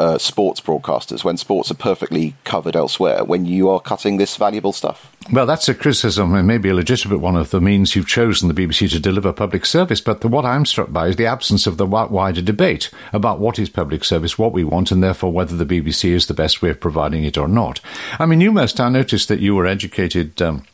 uh, 0.00 0.16
sports 0.16 0.62
broadcasters 0.62 1.24
when 1.24 1.36
sports 1.36 1.70
are 1.70 1.74
perfectly 1.74 2.34
covered 2.44 2.74
elsewhere 2.74 3.22
when 3.22 3.44
you 3.44 3.68
are 3.68 3.78
cutting 3.78 4.16
this 4.16 4.34
valuable 4.36 4.72
stuff? 4.72 5.14
Well, 5.30 5.44
that's 5.44 5.68
a 5.68 5.74
criticism 5.74 6.34
and 6.34 6.46
maybe 6.46 6.70
a 6.70 6.74
legitimate 6.74 7.18
one 7.18 7.36
of 7.36 7.50
the 7.50 7.60
means 7.60 7.94
you've 7.94 8.06
chosen 8.06 8.48
the 8.48 8.54
BBC 8.54 8.90
to 8.92 8.98
deliver 8.98 9.30
public 9.34 9.66
service. 9.66 10.00
But 10.00 10.22
the, 10.22 10.28
what 10.28 10.46
I'm 10.46 10.64
struck 10.64 10.90
by 10.90 11.08
is 11.08 11.16
the 11.16 11.26
absence 11.26 11.66
of 11.66 11.76
the 11.76 11.84
wider 11.84 12.40
debate 12.40 12.90
about 13.12 13.40
what 13.40 13.58
is 13.58 13.68
public 13.68 14.02
service, 14.02 14.38
what 14.38 14.52
we 14.52 14.64
want, 14.64 14.90
and 14.90 15.02
therefore 15.02 15.32
whether 15.32 15.54
the 15.54 15.66
BBC 15.66 16.10
is 16.10 16.26
the 16.26 16.34
best 16.34 16.62
way 16.62 16.70
of 16.70 16.80
providing 16.80 17.24
it 17.24 17.36
or 17.36 17.46
not. 17.46 17.80
I 18.18 18.24
mean, 18.24 18.40
you 18.40 18.52
must, 18.52 18.80
I 18.80 18.88
noticed 18.88 19.28
that 19.28 19.40
you 19.40 19.54
were 19.54 19.66
educated. 19.66 20.40
Um, 20.40 20.64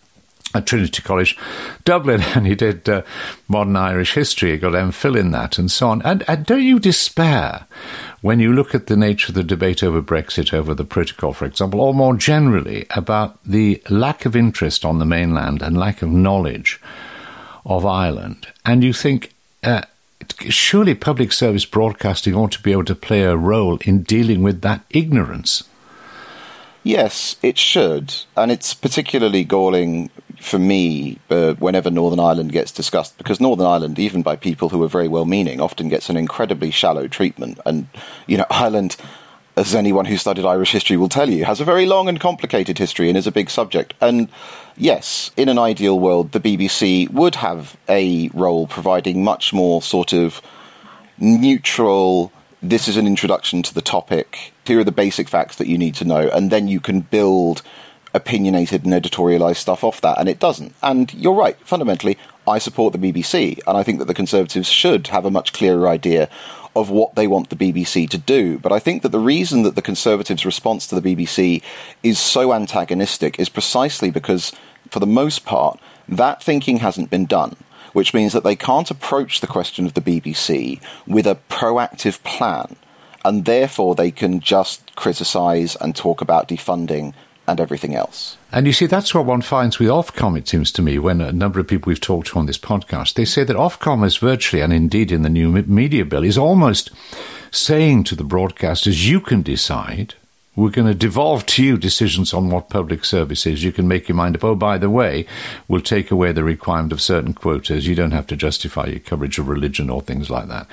at 0.55 0.67
Trinity 0.67 1.03
College, 1.03 1.37
Dublin, 1.85 2.23
and 2.35 2.47
he 2.47 2.55
did 2.55 2.89
uh, 2.89 3.03
modern 3.49 3.77
Irish 3.77 4.15
history. 4.15 4.53
He 4.53 4.59
got 4.59 4.73
MPhil 4.73 5.19
in 5.19 5.31
that, 5.33 5.59
and 5.59 5.71
so 5.71 5.89
on. 5.89 6.03
And, 6.03 6.25
and, 6.29 6.47
don't 6.47 6.63
you 6.63 6.79
despair 6.79 7.67
when 8.23 8.41
you 8.41 8.53
look 8.53 8.75
at 8.75 8.87
the 8.87 8.97
nature 8.97 9.31
of 9.31 9.35
the 9.35 9.45
debate 9.45 9.83
over 9.83 10.03
Brexit, 10.03 10.53
over 10.53 10.75
the 10.75 10.85
protocol, 10.85 11.33
for 11.33 11.45
example, 11.45 11.81
or 11.81 11.95
more 11.95 12.17
generally 12.17 12.87
about 12.91 13.43
the 13.45 13.83
lack 13.89 14.25
of 14.25 14.37
interest 14.37 14.85
on 14.85 14.99
the 14.99 15.07
mainland 15.07 15.63
and 15.63 15.77
lack 15.77 16.03
of 16.03 16.11
knowledge 16.11 16.81
of 17.65 17.85
Ireland, 17.85 18.49
and 18.65 18.83
you 18.83 18.93
think. 18.93 19.33
Uh, 19.63 19.83
surely 20.49 20.95
public 20.95 21.33
service 21.33 21.65
broadcasting 21.65 22.35
ought 22.35 22.53
to 22.53 22.63
be 22.63 22.73
able 22.73 22.85
to 22.85 22.95
play 22.95 23.23
a 23.23 23.37
role 23.37 23.79
in 23.85 24.03
dealing 24.03 24.43
with 24.43 24.61
that 24.63 24.83
ignorance. 24.91 25.65
Yes, 26.87 27.35
it 27.43 27.59
should. 27.59 28.15
And 28.37 28.53
it's 28.53 28.73
particularly 28.73 29.43
galling 29.43 30.09
for 30.41 30.59
me 30.59 31.19
uh, 31.31 31.55
whenever 31.55 31.91
Northern 31.91 32.21
Ireland 32.21 32.53
gets 32.53 32.73
discussed, 32.73 33.17
because 33.19 33.41
Northern 33.41 33.67
Ireland, 33.67 33.99
even 33.99 34.23
by 34.23 34.37
people 34.37 34.69
who 34.69 34.83
are 34.83 34.89
very 34.89 35.09
well 35.09 35.25
meaning, 35.25 35.61
often 35.61 35.89
gets 35.89 36.09
an 36.11 36.17
incredibly 36.17 36.71
shallow 36.71 37.09
treatment. 37.09 37.59
And, 37.67 37.89
you 38.27 38.37
know, 38.37 38.47
Ireland, 38.51 38.97
as 39.57 39.75
anyone 39.75 40.05
who 40.05 40.17
studied 40.17 40.45
Irish 40.45 40.73
history 40.73 40.97
will 40.97 41.09
tell 41.09 41.31
you, 41.31 41.45
has 41.45 41.61
a 41.61 41.65
very 41.65 41.87
long 41.87 42.09
and 42.09 42.21
complicated 42.21 42.79
history 42.79 43.09
and 43.09 43.17
is 43.17 43.27
a 43.27 43.33
big 43.33 43.51
subject. 43.51 43.95
And 44.01 44.29
yes, 44.77 45.31
in 45.37 45.49
an 45.49 45.59
ideal 45.59 45.99
world, 45.99 46.33
the 46.33 46.41
BBC 46.41 47.11
would 47.11 47.37
have 47.37 47.77
a 47.89 48.29
role 48.29 48.67
providing 48.67 49.25
much 49.25 49.53
more 49.53 49.81
sort 49.81 50.13
of 50.13 50.43
neutral. 51.19 52.33
This 52.63 52.89
is 52.89 52.97
an 52.97 53.07
introduction 53.07 53.63
to 53.63 53.75
the 53.75 53.83
topic. 53.83 54.53
Here 54.67 54.81
are 54.81 54.85
the 54.85 54.93
basic 54.93 55.29
facts 55.29 55.57
that 55.57 55.69
you 55.69 55.79
need 55.79 55.95
to 55.97 56.05
know, 56.05 56.29
and 56.29 56.51
then 56.51 56.69
you 56.69 56.81
can 56.81 57.01
build 57.01 57.63
opinionated 58.17 58.85
and 58.85 58.93
editorialized 58.93 59.57
stuff 59.57 59.85
off 59.85 60.01
that, 60.01 60.19
and 60.19 60.29
it 60.29 60.41
doesn't. 60.41 60.75
And 60.83 61.13
you're 61.15 61.35
right, 61.35 61.57
fundamentally, 61.61 62.19
I 62.49 62.59
support 62.59 62.93
the 62.93 62.99
BBC, 62.99 63.61
and 63.67 63.77
I 63.77 63.83
think 63.83 63.99
that 63.99 64.07
the 64.07 64.15
Conservatives 64.15 64.69
should 64.69 65.09
have 65.09 65.25
a 65.25 65.31
much 65.31 65.53
clearer 65.53 65.87
idea 65.87 66.29
of 66.75 66.91
what 66.91 67.15
they 67.15 67.27
want 67.27 67.49
the 67.51 67.57
BBC 67.57 68.09
to 68.11 68.19
do. 68.19 68.59
But 68.59 68.73
I 68.73 68.79
think 68.79 69.03
that 69.03 69.11
the 69.11 69.19
reason 69.19 69.63
that 69.63 69.77
the 69.77 69.83
Conservatives' 69.83 70.45
response 70.45 70.87
to 70.89 71.01
the 71.01 71.17
BBC 71.17 71.63
is 72.03 72.19
so 72.19 72.53
antagonistic 72.53 73.39
is 73.39 73.49
precisely 73.49 74.11
because, 74.11 74.53
for 74.91 75.01
the 75.01 75.07
most 75.07 75.45
part, 75.45 75.81
that 76.09 76.43
thinking 76.43 76.79
hasn't 76.79 77.11
been 77.11 77.27
done. 77.27 77.57
Which 77.93 78.13
means 78.13 78.35
that 78.35 78.45
they 78.45 78.57
can't 78.57 78.91
approach 78.91 79.41
the 79.41 79.47
question 79.47 79.87
of 79.87 79.95
the 79.95 80.03
BBC 80.03 80.83
with 81.07 81.27
a 81.27 81.39
proactive 81.49 82.23
plan, 82.25 82.77
and 83.25 83.47
therefore 83.47 83.95
they 83.95 84.11
can 84.11 84.39
just 84.41 84.95
criticise 84.97 85.77
and 85.77 85.97
talk 85.97 86.21
about 86.21 86.47
defunding 86.47 87.15
and 87.47 87.61
everything 87.61 87.95
else. 87.95 88.37
And 88.53 88.67
you 88.67 88.73
see, 88.73 88.87
that's 88.87 89.15
what 89.15 89.27
one 89.27 89.43
finds 89.43 89.79
with 89.79 89.89
Ofcom, 89.89 90.37
it 90.39 90.49
seems 90.49 90.73
to 90.73 90.83
me, 90.83 90.99
when 90.99 91.21
a 91.21 91.33
number 91.33 91.61
of 91.61 91.69
people 91.69 91.91
we've 91.91 92.01
talked 92.01 92.29
to 92.29 92.39
on 92.39 92.47
this 92.47 92.59
podcast, 92.59 93.15
they 93.15 93.25
say 93.25 93.45
that 93.45 93.57
Ofcom 93.57 94.05
is 94.05 94.17
virtually, 94.17 94.63
and 94.63 94.73
indeed 94.73 95.13
in 95.13 95.23
the 95.23 95.29
new 95.29 95.51
media 95.51 96.05
bill, 96.05 96.25
is 96.25 96.39
almost 96.39 96.91
saying 97.51 98.05
to 98.05 98.15
the 98.15 98.25
broadcasters, 98.25 99.07
you 99.07 99.21
can 99.21 99.43
decide. 99.43 100.15
We're 100.57 100.71
going 100.71 100.89
to 100.89 100.95
devolve 100.95 101.45
to 101.47 101.63
you 101.63 101.77
decisions 101.77 102.33
on 102.33 102.49
what 102.49 102.71
public 102.71 103.05
service 103.05 103.47
is. 103.47 103.63
You 103.63 103.73
can 103.73 103.87
make 103.87 104.09
your 104.09 104.17
mind 104.17 104.37
up. 104.37 104.45
Oh, 104.45 104.55
by 104.55 104.79
the 104.79 104.89
way, 104.89 105.27
we'll 105.69 105.83
take 105.83 106.11
away 106.11 106.33
the 106.33 106.45
requirement 106.45 106.93
of 106.93 107.03
certain 107.03 107.35
quotas. 107.35 107.87
You 107.87 107.95
don't 107.95 108.13
have 108.13 108.27
to 108.29 108.37
justify 108.37 108.87
your 108.87 109.01
coverage 109.01 109.39
of 109.39 109.49
religion 109.49 109.91
or 109.91 110.01
things 110.01 110.31
like 110.31 110.49
that. 110.49 110.67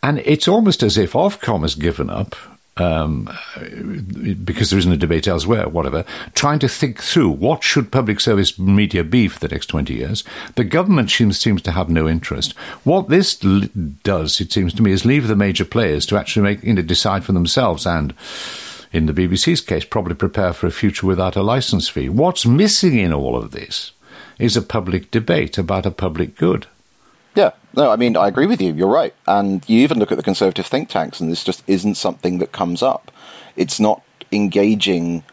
And 0.00 0.20
it's 0.20 0.46
almost 0.46 0.84
as 0.84 0.96
if 0.96 1.14
Ofcom 1.14 1.62
has 1.62 1.74
given 1.74 2.08
up 2.08 2.36
um, 2.76 3.28
because 4.44 4.70
there 4.70 4.78
isn't 4.78 4.92
a 4.92 4.96
debate 4.96 5.26
elsewhere, 5.26 5.68
whatever, 5.68 6.04
trying 6.34 6.58
to 6.58 6.68
think 6.68 7.02
through 7.02 7.30
what 7.30 7.64
should 7.64 7.90
public 7.90 8.20
service 8.20 8.58
media 8.58 9.02
be 9.02 9.28
for 9.28 9.40
the 9.40 9.48
next 9.48 9.66
20 9.66 9.94
years. 9.94 10.24
The 10.56 10.64
government 10.64 11.10
seems, 11.10 11.38
seems 11.38 11.62
to 11.62 11.72
have 11.72 11.88
no 11.88 12.06
interest. 12.08 12.52
What 12.84 13.08
this 13.08 13.42
l- 13.44 13.68
does, 14.02 14.40
it 14.40 14.52
seems 14.52 14.74
to 14.74 14.82
me, 14.82 14.92
is 14.92 15.04
leave 15.06 15.26
the 15.26 15.36
major 15.36 15.64
players 15.64 16.04
to 16.06 16.18
actually 16.18 16.42
make, 16.42 16.62
you 16.62 16.74
know, 16.74 16.82
decide 16.82 17.24
for 17.24 17.32
themselves 17.32 17.86
and, 17.86 18.14
in 18.92 19.06
the 19.06 19.14
BBC's 19.14 19.62
case, 19.62 19.84
probably 19.84 20.14
prepare 20.14 20.52
for 20.52 20.66
a 20.66 20.70
future 20.70 21.06
without 21.06 21.36
a 21.36 21.42
license 21.42 21.88
fee. 21.88 22.08
What's 22.08 22.44
missing 22.44 22.98
in 22.98 23.12
all 23.12 23.36
of 23.36 23.52
this 23.52 23.92
is 24.38 24.56
a 24.56 24.62
public 24.62 25.10
debate 25.10 25.56
about 25.56 25.86
a 25.86 25.90
public 25.90 26.36
good. 26.36 26.66
No, 27.76 27.90
I 27.90 27.96
mean, 27.96 28.16
I 28.16 28.28
agree 28.28 28.46
with 28.46 28.60
you. 28.60 28.72
You're 28.72 28.88
right. 28.88 29.14
And 29.26 29.62
you 29.68 29.80
even 29.80 29.98
look 29.98 30.10
at 30.10 30.16
the 30.16 30.22
conservative 30.24 30.66
think 30.66 30.88
tanks, 30.88 31.20
and 31.20 31.30
this 31.30 31.44
just 31.44 31.62
isn't 31.66 31.96
something 31.96 32.38
that 32.38 32.52
comes 32.52 32.82
up. 32.82 33.12
It's 33.54 33.78
not 33.78 34.02
engaging 34.32 35.24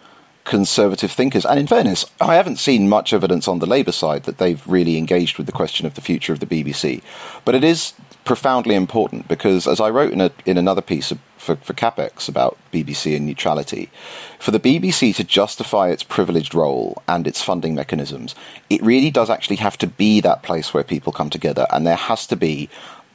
conservative 0.44 1.12
thinkers. 1.12 1.46
And 1.46 1.58
in 1.58 1.68
fairness, 1.68 2.06
I 2.20 2.36
haven't 2.36 2.58
seen 2.58 2.90
much 2.90 3.14
evidence 3.14 3.48
on 3.48 3.60
the 3.60 3.66
Labour 3.66 3.94
side 3.94 4.24
that 4.24 4.40
they've 4.40 4.66
really 4.68 4.98
engaged 4.98 5.38
with 5.38 5.48
the 5.48 5.54
question 5.54 5.86
of 5.86 5.94
the 5.96 6.02
future 6.02 6.34
of 6.34 6.42
the 6.42 6.46
BBC. 6.46 7.02
But 7.46 7.56
it 7.56 7.64
is 7.64 7.94
profoundly 8.26 8.76
important 8.76 9.28
because, 9.28 9.68
as 9.68 9.80
I 9.80 9.90
wrote 9.90 10.14
in, 10.14 10.22
a, 10.22 10.32
in 10.46 10.58
another 10.58 10.82
piece 10.82 11.12
for, 11.38 11.56
for 11.58 11.74
CapX 11.74 12.30
about 12.30 12.58
BBC 12.72 13.16
and 13.16 13.26
neutrality, 13.26 13.90
for 14.40 14.52
the 14.52 14.60
BBC 14.60 15.16
to 15.16 15.24
justify 15.24 15.90
its 15.90 16.04
privileged 16.04 16.56
role 16.56 17.02
and 17.08 17.28
its 17.28 17.42
funding 17.42 17.76
mechanisms, 17.76 18.36
it 18.70 18.82
really 18.82 19.12
does 19.12 19.30
actually 19.30 19.58
have 19.58 19.78
to 19.80 19.88
be 19.88 20.22
that 20.22 20.44
place 20.44 20.74
where 20.74 20.84
people 20.84 21.12
come 21.12 21.30
together, 21.30 21.68
and 21.72 21.86
there 21.86 21.96
has 21.96 22.26
to 22.28 22.36
be 22.36 22.70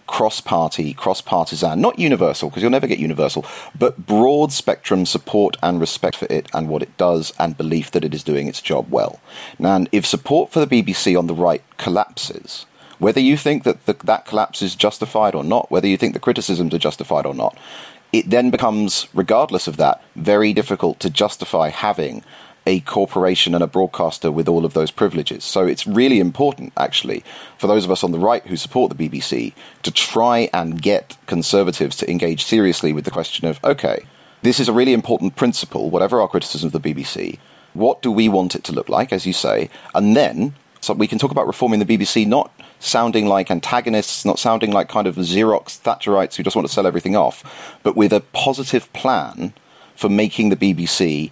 cross 0.09 0.41
party, 0.41 0.95
cross 0.95 1.21
partisan, 1.21 1.81
not 1.81 1.99
universal, 1.99 2.49
because 2.49 2.63
you'll 2.63 2.73
never 2.73 2.87
get 2.87 2.99
universal, 2.99 3.45
but 3.79 4.07
broad 4.07 4.51
spectrum 4.51 5.07
support 5.07 5.57
and 5.63 5.81
respect 5.81 6.17
for 6.17 6.27
it 6.31 6.49
and 6.55 6.69
what 6.69 6.83
it 6.83 6.97
does 6.97 7.33
and 7.39 7.59
belief 7.59 7.91
that 7.93 8.05
it 8.05 8.15
is 8.15 8.25
doing 8.25 8.49
its 8.49 8.63
job 8.63 8.87
well. 8.91 9.21
Now, 9.59 9.77
and 9.77 9.89
if 9.93 10.07
support 10.07 10.51
for 10.51 10.65
the 10.65 10.83
BBC 10.83 11.17
on 11.17 11.27
the 11.27 11.35
right 11.35 11.63
collapses, 11.77 12.65
whether 12.99 13.21
you 13.21 13.37
think 13.37 13.65
that 13.65 13.87
the, 13.87 13.95
that 14.05 14.27
collapse 14.27 14.63
is 14.63 14.75
justified 14.75 15.35
or 15.35 15.45
not, 15.45 15.71
whether 15.71 15.87
you 15.87 15.97
think 15.97 16.15
the 16.15 16.21
criticisms 16.21 16.75
are 16.75 16.79
justified 16.79 17.27
or 17.27 17.35
not, 17.35 17.57
it 18.13 18.31
then 18.31 18.51
becomes, 18.51 19.07
regardless 19.15 19.67
of 19.67 19.77
that, 19.77 20.03
very 20.17 20.53
difficult 20.53 20.99
to 21.01 21.11
justify 21.11 21.69
having 21.69 22.25
a 22.67 22.81
corporation 22.81 23.55
and 23.55 23.65
a 23.65 23.67
broadcaster 23.67 24.31
with 24.31 24.49
all 24.49 24.65
of 24.65 24.75
those 24.75 24.91
privileges. 24.91 25.43
So 25.45 25.67
it's 25.67 25.87
really 25.87 26.21
important, 26.21 26.73
actually, 26.77 27.25
for 27.57 27.67
those 27.67 27.85
of 27.85 27.91
us 27.91 28.05
on 28.05 28.11
the 28.11 28.19
right 28.19 28.47
who 28.47 28.57
support 28.57 28.95
the 28.95 29.09
BBC 29.09 29.55
to 29.83 29.91
try 29.91 30.51
and 30.53 30.81
get 30.83 31.17
conservatives 31.27 31.97
to 31.97 32.11
engage 32.11 32.45
seriously 32.45 32.93
with 32.93 33.05
the 33.05 33.11
question 33.11 33.49
of 33.49 33.63
okay, 33.65 34.05
this 34.43 34.61
is 34.61 34.69
a 34.69 34.73
really 34.73 34.93
important 34.93 35.35
principle, 35.37 35.89
whatever 35.89 36.21
our 36.21 36.29
criticism 36.29 36.67
of 36.67 36.73
the 36.73 36.95
BBC. 36.95 37.39
What 37.73 38.03
do 38.03 38.11
we 38.11 38.29
want 38.29 38.55
it 38.55 38.65
to 38.65 38.73
look 38.73 38.89
like, 38.89 39.13
as 39.13 39.27
you 39.27 39.33
say? 39.33 39.71
And 39.95 40.15
then 40.15 40.55
so 40.81 40.95
we 40.95 41.07
can 41.07 41.19
talk 41.19 41.31
about 41.31 41.47
reforming 41.47 41.81
the 41.81 41.99
BBC 41.99 42.27
not 42.27 42.53
sounding 42.81 43.27
like 43.27 43.51
antagonists, 43.51 44.25
not 44.25 44.39
sounding 44.39 44.71
like 44.71 44.89
kind 44.89 45.07
of 45.07 45.17
Xerox 45.17 45.81
Thatcherites 45.81 46.37
who 46.37 46.43
just 46.43 46.57
want 46.57 46.67
to 46.67 46.73
sell 46.73 46.87
everything 46.87 47.17
off, 47.17 47.79
but 47.83 47.97
with 47.97 48.13
a 48.13 48.21
positive 48.21 48.93
plan 48.93 49.53
for 49.97 50.09
making 50.09 50.49
the 50.49 50.57
BBC 50.57 51.31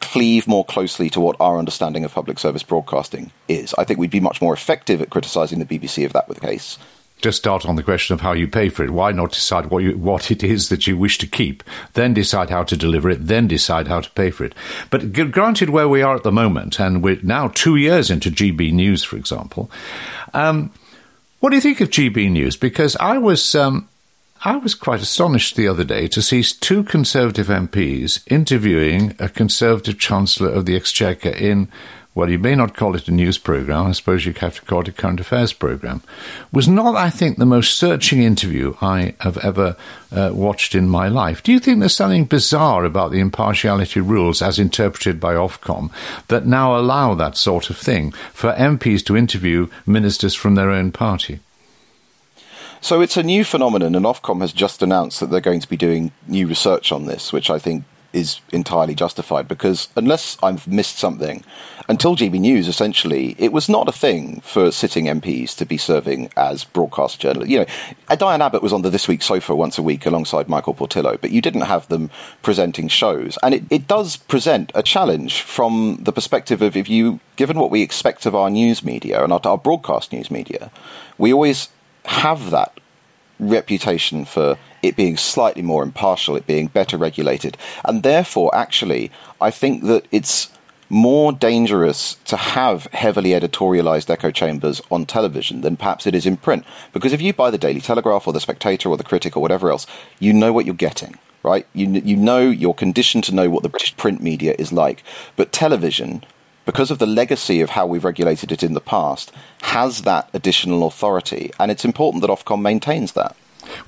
cleave 0.00 0.46
more 0.46 0.64
closely 0.64 1.08
to 1.10 1.20
what 1.20 1.36
our 1.40 1.58
understanding 1.58 2.04
of 2.04 2.12
public 2.12 2.38
service 2.38 2.62
broadcasting 2.62 3.32
is. 3.48 3.74
I 3.78 3.84
think 3.84 3.98
we'd 3.98 4.10
be 4.10 4.20
much 4.20 4.42
more 4.42 4.52
effective 4.52 5.00
at 5.00 5.10
criticising 5.10 5.58
the 5.58 5.64
BBC 5.64 6.04
if 6.04 6.12
that 6.12 6.28
were 6.28 6.34
the 6.34 6.40
case 6.40 6.78
just 7.24 7.38
start 7.38 7.64
on 7.64 7.76
the 7.76 7.82
question 7.82 8.12
of 8.12 8.20
how 8.20 8.32
you 8.32 8.46
pay 8.46 8.68
for 8.68 8.84
it. 8.84 8.90
Why 8.90 9.10
not 9.10 9.32
decide 9.32 9.66
what 9.66 9.82
you, 9.82 9.96
what 9.96 10.30
it 10.30 10.44
is 10.44 10.68
that 10.68 10.86
you 10.86 10.98
wish 10.98 11.16
to 11.18 11.26
keep, 11.26 11.64
then 11.94 12.12
decide 12.12 12.50
how 12.50 12.64
to 12.64 12.76
deliver 12.76 13.08
it, 13.08 13.26
then 13.26 13.48
decide 13.48 13.88
how 13.88 14.00
to 14.00 14.10
pay 14.10 14.30
for 14.30 14.44
it. 14.44 14.54
But 14.90 15.12
granted, 15.32 15.70
where 15.70 15.88
we 15.88 16.02
are 16.02 16.16
at 16.16 16.22
the 16.22 16.30
moment, 16.30 16.78
and 16.78 17.02
we're 17.02 17.18
now 17.22 17.48
two 17.48 17.76
years 17.76 18.10
into 18.10 18.30
GB 18.30 18.74
News, 18.74 19.04
for 19.04 19.16
example, 19.16 19.70
um, 20.34 20.70
What 21.44 21.50
do 21.50 21.56
you 21.56 21.60
think 21.60 21.82
of 21.82 21.90
GB 21.90 22.30
News? 22.30 22.56
Because 22.56 22.96
I 22.96 23.18
was 23.18 23.54
um, 23.54 23.90
I 24.46 24.56
was 24.56 24.74
quite 24.74 25.02
astonished 25.02 25.56
the 25.56 25.68
other 25.68 25.84
day 25.84 26.08
to 26.08 26.22
see 26.22 26.42
two 26.42 26.82
Conservative 26.82 27.48
MPs 27.48 28.26
interviewing 28.32 29.14
a 29.18 29.28
Conservative 29.28 29.98
Chancellor 29.98 30.48
of 30.48 30.64
the 30.64 30.74
Exchequer 30.74 31.28
in, 31.28 31.68
well, 32.14 32.30
you 32.30 32.38
may 32.38 32.54
not 32.54 32.76
call 32.76 32.94
it 32.94 33.08
a 33.08 33.10
news 33.10 33.38
programme, 33.38 33.88
I 33.88 33.92
suppose 33.92 34.24
you 34.24 34.32
have 34.34 34.56
to 34.56 34.62
call 34.62 34.82
it 34.82 34.88
a 34.88 34.92
current 34.92 35.18
affairs 35.18 35.52
programme, 35.52 36.02
was 36.52 36.68
not, 36.68 36.94
I 36.94 37.10
think, 37.10 37.38
the 37.38 37.46
most 37.46 37.76
searching 37.76 38.22
interview 38.22 38.76
I 38.80 39.14
have 39.20 39.36
ever 39.38 39.76
uh, 40.12 40.30
watched 40.32 40.76
in 40.76 40.88
my 40.88 41.08
life. 41.08 41.42
Do 41.42 41.52
you 41.52 41.58
think 41.58 41.80
there's 41.80 41.96
something 41.96 42.26
bizarre 42.26 42.84
about 42.84 43.10
the 43.10 43.18
impartiality 43.18 44.00
rules 44.00 44.42
as 44.42 44.60
interpreted 44.60 45.18
by 45.18 45.34
Ofcom 45.34 45.90
that 46.28 46.46
now 46.46 46.78
allow 46.78 47.14
that 47.14 47.36
sort 47.36 47.68
of 47.68 47.76
thing 47.76 48.12
for 48.32 48.52
MPs 48.52 49.04
to 49.06 49.16
interview 49.16 49.68
ministers 49.84 50.34
from 50.34 50.54
their 50.54 50.70
own 50.70 50.92
party? 50.92 51.40
So 52.80 53.00
it's 53.00 53.16
a 53.16 53.22
new 53.22 53.44
phenomenon, 53.44 53.94
and 53.94 54.04
Ofcom 54.04 54.40
has 54.42 54.52
just 54.52 54.82
announced 54.82 55.18
that 55.18 55.30
they're 55.30 55.40
going 55.40 55.60
to 55.60 55.68
be 55.68 55.76
doing 55.76 56.12
new 56.28 56.46
research 56.46 56.92
on 56.92 57.06
this, 57.06 57.32
which 57.32 57.50
I 57.50 57.58
think 57.58 57.84
is 58.14 58.40
entirely 58.52 58.94
justified 58.94 59.48
because 59.48 59.88
unless 59.96 60.38
I've 60.42 60.66
missed 60.66 60.98
something, 60.98 61.44
until 61.88 62.16
GB 62.16 62.40
News, 62.40 62.68
essentially, 62.68 63.34
it 63.38 63.52
was 63.52 63.68
not 63.68 63.88
a 63.88 63.92
thing 63.92 64.40
for 64.40 64.70
sitting 64.70 65.04
MPs 65.04 65.54
to 65.56 65.66
be 65.66 65.76
serving 65.76 66.30
as 66.36 66.64
broadcast 66.64 67.20
journalists. 67.20 67.50
You 67.50 67.58
know, 67.58 68.16
Diane 68.16 68.40
Abbott 68.40 68.62
was 68.62 68.72
on 68.72 68.82
the 68.82 68.90
This 68.90 69.08
Week 69.08 69.22
sofa 69.22 69.54
once 69.54 69.76
a 69.76 69.82
week 69.82 70.06
alongside 70.06 70.48
Michael 70.48 70.72
Portillo, 70.72 71.18
but 71.20 71.30
you 71.30 71.42
didn't 71.42 71.62
have 71.62 71.88
them 71.88 72.10
presenting 72.42 72.88
shows. 72.88 73.36
And 73.42 73.54
it, 73.54 73.64
it 73.68 73.86
does 73.86 74.16
present 74.16 74.72
a 74.74 74.82
challenge 74.82 75.42
from 75.42 75.98
the 76.00 76.12
perspective 76.12 76.62
of 76.62 76.76
if 76.76 76.88
you, 76.88 77.20
given 77.36 77.58
what 77.58 77.70
we 77.70 77.82
expect 77.82 78.24
of 78.24 78.34
our 78.34 78.48
news 78.48 78.82
media 78.82 79.22
and 79.22 79.32
our, 79.32 79.40
our 79.44 79.58
broadcast 79.58 80.12
news 80.12 80.30
media, 80.30 80.70
we 81.18 81.32
always 81.32 81.68
have 82.06 82.50
that 82.50 82.78
reputation 83.38 84.24
for 84.24 84.56
it 84.84 84.96
being 84.96 85.16
slightly 85.16 85.62
more 85.62 85.82
impartial, 85.82 86.36
it 86.36 86.46
being 86.46 86.66
better 86.66 86.96
regulated. 86.96 87.56
And 87.84 88.02
therefore, 88.02 88.54
actually, 88.54 89.10
I 89.40 89.50
think 89.50 89.84
that 89.84 90.06
it's 90.12 90.50
more 90.90 91.32
dangerous 91.32 92.16
to 92.26 92.36
have 92.36 92.84
heavily 92.92 93.30
editorialized 93.30 94.10
echo 94.10 94.30
chambers 94.30 94.82
on 94.90 95.06
television 95.06 95.62
than 95.62 95.76
perhaps 95.76 96.06
it 96.06 96.14
is 96.14 96.26
in 96.26 96.36
print. 96.36 96.64
Because 96.92 97.12
if 97.12 97.22
you 97.22 97.32
buy 97.32 97.50
the 97.50 97.58
Daily 97.58 97.80
Telegraph 97.80 98.26
or 98.26 98.32
the 98.32 98.40
Spectator 98.40 98.88
or 98.90 98.96
the 98.96 99.04
Critic 99.04 99.36
or 99.36 99.40
whatever 99.40 99.70
else, 99.70 99.86
you 100.18 100.32
know 100.32 100.52
what 100.52 100.66
you're 100.66 100.74
getting, 100.74 101.18
right? 101.42 101.66
You, 101.72 101.88
you 101.88 102.16
know, 102.16 102.48
you're 102.48 102.74
conditioned 102.74 103.24
to 103.24 103.34
know 103.34 103.48
what 103.48 103.62
the 103.62 103.68
British 103.68 103.96
print 103.96 104.22
media 104.22 104.54
is 104.58 104.72
like. 104.72 105.02
But 105.36 105.52
television, 105.52 106.22
because 106.64 106.90
of 106.90 106.98
the 106.98 107.06
legacy 107.06 107.60
of 107.60 107.70
how 107.70 107.86
we've 107.86 108.04
regulated 108.04 108.52
it 108.52 108.62
in 108.62 108.74
the 108.74 108.80
past, 108.80 109.32
has 109.62 110.02
that 110.02 110.28
additional 110.32 110.86
authority, 110.86 111.50
and 111.58 111.70
it's 111.70 111.84
important 111.84 112.20
that 112.20 112.30
Ofcom 112.30 112.60
maintains 112.60 113.12
that. 113.12 113.34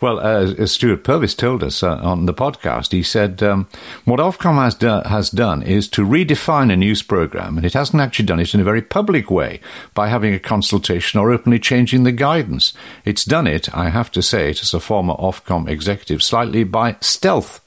Well, 0.00 0.18
uh, 0.18 0.54
as 0.58 0.72
Stewart 0.72 1.04
Purvis 1.04 1.34
told 1.34 1.62
us 1.62 1.82
uh, 1.82 1.96
on 1.96 2.26
the 2.26 2.34
podcast, 2.34 2.92
he 2.92 3.02
said 3.02 3.42
um, 3.42 3.68
what 4.04 4.20
Ofcom 4.20 4.56
has, 4.56 4.74
do- 4.74 5.08
has 5.08 5.30
done 5.30 5.62
is 5.62 5.88
to 5.88 6.06
redefine 6.06 6.72
a 6.72 6.76
news 6.76 7.02
program, 7.02 7.56
and 7.56 7.66
it 7.66 7.74
hasn't 7.74 8.00
actually 8.02 8.26
done 8.26 8.40
it 8.40 8.54
in 8.54 8.60
a 8.60 8.64
very 8.64 8.82
public 8.82 9.30
way 9.30 9.60
by 9.94 10.08
having 10.08 10.34
a 10.34 10.38
consultation 10.38 11.20
or 11.20 11.30
openly 11.30 11.58
changing 11.58 12.04
the 12.04 12.12
guidance. 12.12 12.72
It's 13.04 13.24
done 13.24 13.46
it, 13.46 13.74
I 13.74 13.90
have 13.90 14.10
to 14.12 14.22
say, 14.22 14.50
as 14.50 14.74
a 14.74 14.80
former 14.80 15.14
Ofcom 15.14 15.68
executive, 15.68 16.22
slightly 16.22 16.64
by 16.64 16.96
stealth. 17.00 17.60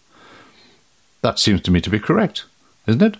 That 1.22 1.40
seems 1.40 1.62
to 1.62 1.72
me 1.72 1.82
to 1.82 1.90
be 1.90 2.00
correct, 2.00 2.46
isn't 2.88 3.02
it? 3.02 3.18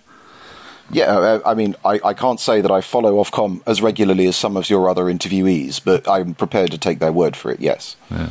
Yeah, 0.92 1.18
uh, 1.18 1.40
I 1.46 1.54
mean, 1.54 1.76
I, 1.84 2.00
I 2.04 2.14
can't 2.14 2.40
say 2.40 2.60
that 2.60 2.70
I 2.70 2.80
follow 2.80 3.22
Ofcom 3.22 3.62
as 3.66 3.80
regularly 3.80 4.26
as 4.26 4.36
some 4.36 4.56
of 4.56 4.68
your 4.68 4.88
other 4.88 5.04
interviewees, 5.04 5.80
but 5.84 6.08
I'm 6.08 6.34
prepared 6.34 6.72
to 6.72 6.78
take 6.78 6.98
their 6.98 7.12
word 7.12 7.36
for 7.36 7.52
it, 7.52 7.60
yes. 7.60 7.96
Yeah. 8.10 8.30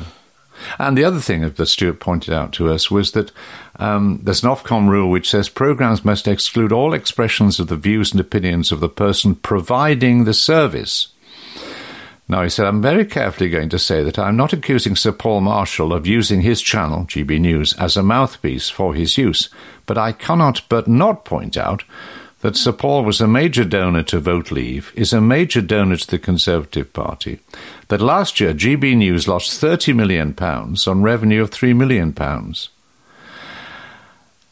And 0.77 0.97
the 0.97 1.03
other 1.03 1.19
thing 1.19 1.41
that 1.41 1.65
Stewart 1.65 1.99
pointed 1.99 2.33
out 2.33 2.53
to 2.53 2.69
us 2.69 2.91
was 2.91 3.11
that 3.11 3.31
um, 3.77 4.19
there's 4.23 4.43
an 4.43 4.49
Ofcom 4.49 4.89
rule 4.89 5.09
which 5.09 5.29
says 5.29 5.49
programs 5.49 6.05
must 6.05 6.27
exclude 6.27 6.71
all 6.71 6.93
expressions 6.93 7.59
of 7.59 7.67
the 7.67 7.77
views 7.77 8.11
and 8.11 8.19
opinions 8.19 8.71
of 8.71 8.79
the 8.79 8.89
person 8.89 9.35
providing 9.35 10.23
the 10.23 10.33
service. 10.33 11.09
Now, 12.27 12.43
he 12.43 12.49
said, 12.49 12.67
I'm 12.67 12.81
very 12.81 13.05
carefully 13.05 13.49
going 13.49 13.69
to 13.69 13.79
say 13.79 14.03
that 14.03 14.19
I'm 14.19 14.37
not 14.37 14.53
accusing 14.53 14.95
Sir 14.95 15.11
Paul 15.11 15.41
Marshall 15.41 15.91
of 15.91 16.05
using 16.05 16.41
his 16.41 16.61
channel, 16.61 17.05
GB 17.05 17.39
News, 17.39 17.73
as 17.73 17.97
a 17.97 18.03
mouthpiece 18.03 18.69
for 18.69 18.93
his 18.93 19.17
use, 19.17 19.49
but 19.87 19.97
I 19.97 20.11
cannot 20.11 20.61
but 20.69 20.87
not 20.87 21.25
point 21.25 21.57
out 21.57 21.83
that 22.41 22.55
Sir 22.55 22.71
Paul 22.71 23.03
was 23.03 23.19
a 23.19 23.27
major 23.27 23.65
donor 23.65 24.03
to 24.03 24.19
Vote 24.19 24.51
Leave, 24.51 24.93
is 24.95 25.11
a 25.11 25.19
major 25.19 25.61
donor 25.61 25.97
to 25.97 26.07
the 26.07 26.19
Conservative 26.19 26.91
Party, 26.93 27.39
that 27.89 28.01
last 28.01 28.39
year 28.39 28.53
GB 28.53 28.95
News 28.95 29.27
lost 29.27 29.61
£30 29.61 29.95
million 29.95 30.35
on 30.39 31.01
revenue 31.01 31.41
of 31.41 31.51
£3 31.51 31.75
million. 31.75 32.15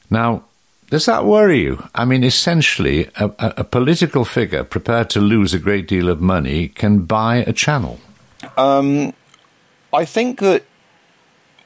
Now, 0.09 0.43
does 0.89 1.05
that 1.05 1.25
worry 1.25 1.63
you? 1.63 1.87
I 1.93 2.05
mean, 2.05 2.23
essentially, 2.23 3.09
a, 3.15 3.31
a, 3.39 3.63
political 3.65 4.23
figure 4.23 4.63
prepared 4.63 5.09
to 5.11 5.19
lose 5.19 5.53
a 5.53 5.59
great 5.59 5.85
deal 5.85 6.07
of 6.09 6.21
money 6.21 6.69
can 6.69 6.99
buy 6.99 7.37
a 7.37 7.51
channel. 7.51 7.99
Um, 8.55 9.13
I 9.91 10.05
think 10.05 10.39
that 10.39 10.63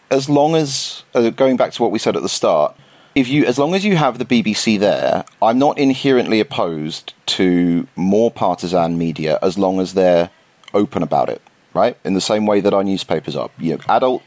as 0.10 0.28
long 0.28 0.56
as, 0.56 1.04
uh, 1.14 1.30
going 1.30 1.56
back 1.56 1.72
to 1.74 1.84
what 1.84 1.92
we 1.92 2.00
said 2.00 2.16
at 2.16 2.24
the 2.24 2.30
start, 2.30 2.76
if 3.16 3.28
you 3.28 3.46
as 3.46 3.60
long 3.60 3.76
as 3.76 3.84
you 3.84 3.96
have 3.96 4.18
the 4.18 4.26
BBC 4.26 4.80
there, 4.80 5.26
I'm 5.42 5.60
not 5.60 5.78
inherently 5.78 6.40
opposed 6.40 7.14
to 7.38 7.88
more 7.96 8.32
partisan 8.32 8.98
media 8.98 9.38
as 9.42 9.58
long 9.58 9.80
as 9.80 9.94
they're 9.94 10.30
open 10.74 11.04
about 11.04 11.30
it, 11.30 11.42
right? 11.74 11.98
In 12.04 12.14
the 12.14 12.22
same 12.22 12.46
way 12.46 12.62
that 12.62 12.74
our 12.74 12.84
newspapers 12.84 13.36
are. 13.36 13.50
You 13.58 13.76
know, 13.76 13.82
adult 13.90 14.24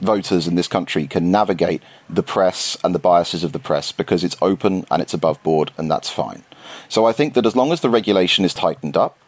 voters 0.00 0.46
in 0.46 0.54
this 0.54 0.68
country 0.68 1.06
can 1.06 1.30
navigate 1.30 1.82
the 2.08 2.22
press 2.22 2.76
and 2.84 2.94
the 2.94 2.98
biases 2.98 3.42
of 3.42 3.52
the 3.52 3.58
press 3.58 3.92
because 3.92 4.22
it's 4.22 4.36
open 4.40 4.86
and 4.90 5.02
it's 5.02 5.14
above 5.14 5.42
board 5.42 5.72
and 5.76 5.90
that's 5.90 6.10
fine. 6.10 6.44
So 6.88 7.06
I 7.06 7.12
think 7.12 7.34
that 7.34 7.46
as 7.46 7.56
long 7.56 7.72
as 7.72 7.80
the 7.80 7.90
regulation 7.90 8.44
is 8.44 8.54
tightened 8.54 8.96
up 8.96 9.18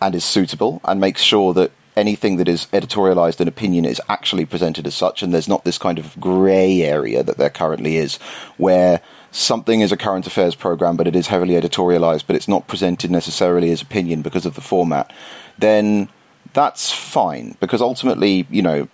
and 0.00 0.14
is 0.14 0.24
suitable 0.24 0.80
and 0.84 1.00
makes 1.00 1.22
sure 1.22 1.54
that 1.54 1.70
anything 1.96 2.36
that 2.36 2.48
is 2.48 2.66
editorialized 2.66 3.40
and 3.40 3.48
opinion 3.48 3.84
is 3.84 4.00
actually 4.08 4.44
presented 4.44 4.86
as 4.86 4.94
such, 4.94 5.22
and 5.22 5.32
there's 5.32 5.48
not 5.48 5.64
this 5.64 5.78
kind 5.78 5.98
of 5.98 6.18
grey 6.20 6.82
area 6.82 7.22
that 7.22 7.38
there 7.38 7.50
currently 7.50 7.96
is, 7.96 8.16
where 8.56 9.00
something 9.30 9.80
is 9.80 9.92
a 9.92 9.96
current 9.96 10.26
affairs 10.26 10.54
program, 10.54 10.96
but 10.96 11.08
it 11.08 11.16
is 11.16 11.28
heavily 11.28 11.54
editorialized, 11.54 12.24
but 12.26 12.36
it's 12.36 12.48
not 12.48 12.68
presented 12.68 13.10
necessarily 13.10 13.70
as 13.70 13.82
opinion 13.82 14.22
because 14.22 14.46
of 14.46 14.54
the 14.54 14.60
format, 14.60 15.12
then 15.58 16.08
that's 16.52 16.92
fine 16.92 17.56
because 17.60 17.82
ultimately, 17.82 18.46
you 18.50 18.62
know, 18.62 18.88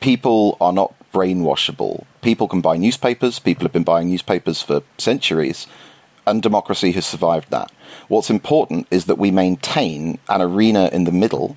people 0.00 0.56
are 0.60 0.72
not 0.72 0.94
brainwashable. 1.12 2.04
People 2.20 2.48
can 2.48 2.60
buy 2.60 2.76
newspapers, 2.76 3.38
people 3.38 3.64
have 3.64 3.72
been 3.72 3.84
buying 3.84 4.08
newspapers 4.08 4.62
for 4.62 4.82
centuries, 4.98 5.66
and 6.26 6.42
democracy 6.42 6.92
has 6.92 7.06
survived 7.06 7.50
that. 7.50 7.72
What's 8.08 8.30
important 8.30 8.86
is 8.90 9.06
that 9.06 9.16
we 9.18 9.30
maintain 9.30 10.18
an 10.28 10.42
arena 10.42 10.90
in 10.92 11.04
the 11.04 11.12
middle 11.12 11.56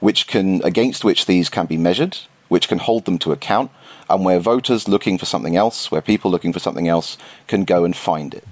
which 0.00 0.26
can 0.26 0.62
against 0.64 1.04
which 1.04 1.26
these 1.26 1.48
can 1.48 1.66
be 1.66 1.76
measured, 1.76 2.18
which 2.48 2.68
can 2.68 2.78
hold 2.78 3.04
them 3.04 3.18
to 3.18 3.32
account, 3.32 3.70
and 4.08 4.24
where 4.24 4.40
voters 4.40 4.88
looking 4.88 5.18
for 5.18 5.26
something 5.26 5.56
else, 5.56 5.90
where 5.90 6.02
people 6.02 6.30
looking 6.30 6.52
for 6.52 6.58
something 6.58 6.88
else 6.88 7.16
can 7.46 7.64
go 7.64 7.84
and 7.84 7.96
find 7.96 8.34
it. 8.34 8.46